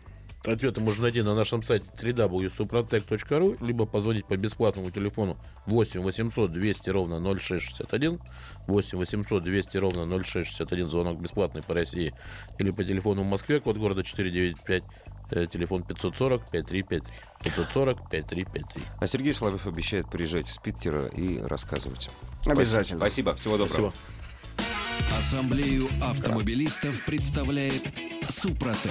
[0.44, 6.90] Ответы можно найти на нашем сайте www.suprotec.ru, либо позвонить по бесплатному телефону 8 800 200
[6.90, 8.18] ровно 0661,
[8.66, 12.12] 8 800 200 ровно 0661, звонок бесплатный по России,
[12.58, 14.82] или по телефону в Москве, код города 495,
[15.30, 17.02] э, телефон 540 5353,
[17.44, 18.82] 540 5353.
[19.00, 22.10] А Сергей Соловьев обещает приезжать из Питера и рассказывать.
[22.46, 22.98] Обязательно.
[22.98, 23.36] Спасибо.
[23.36, 23.92] Всего доброго.
[23.92, 23.92] Спасибо.
[25.18, 27.82] Ассамблею автомобилистов представляет
[28.28, 28.90] Супротек.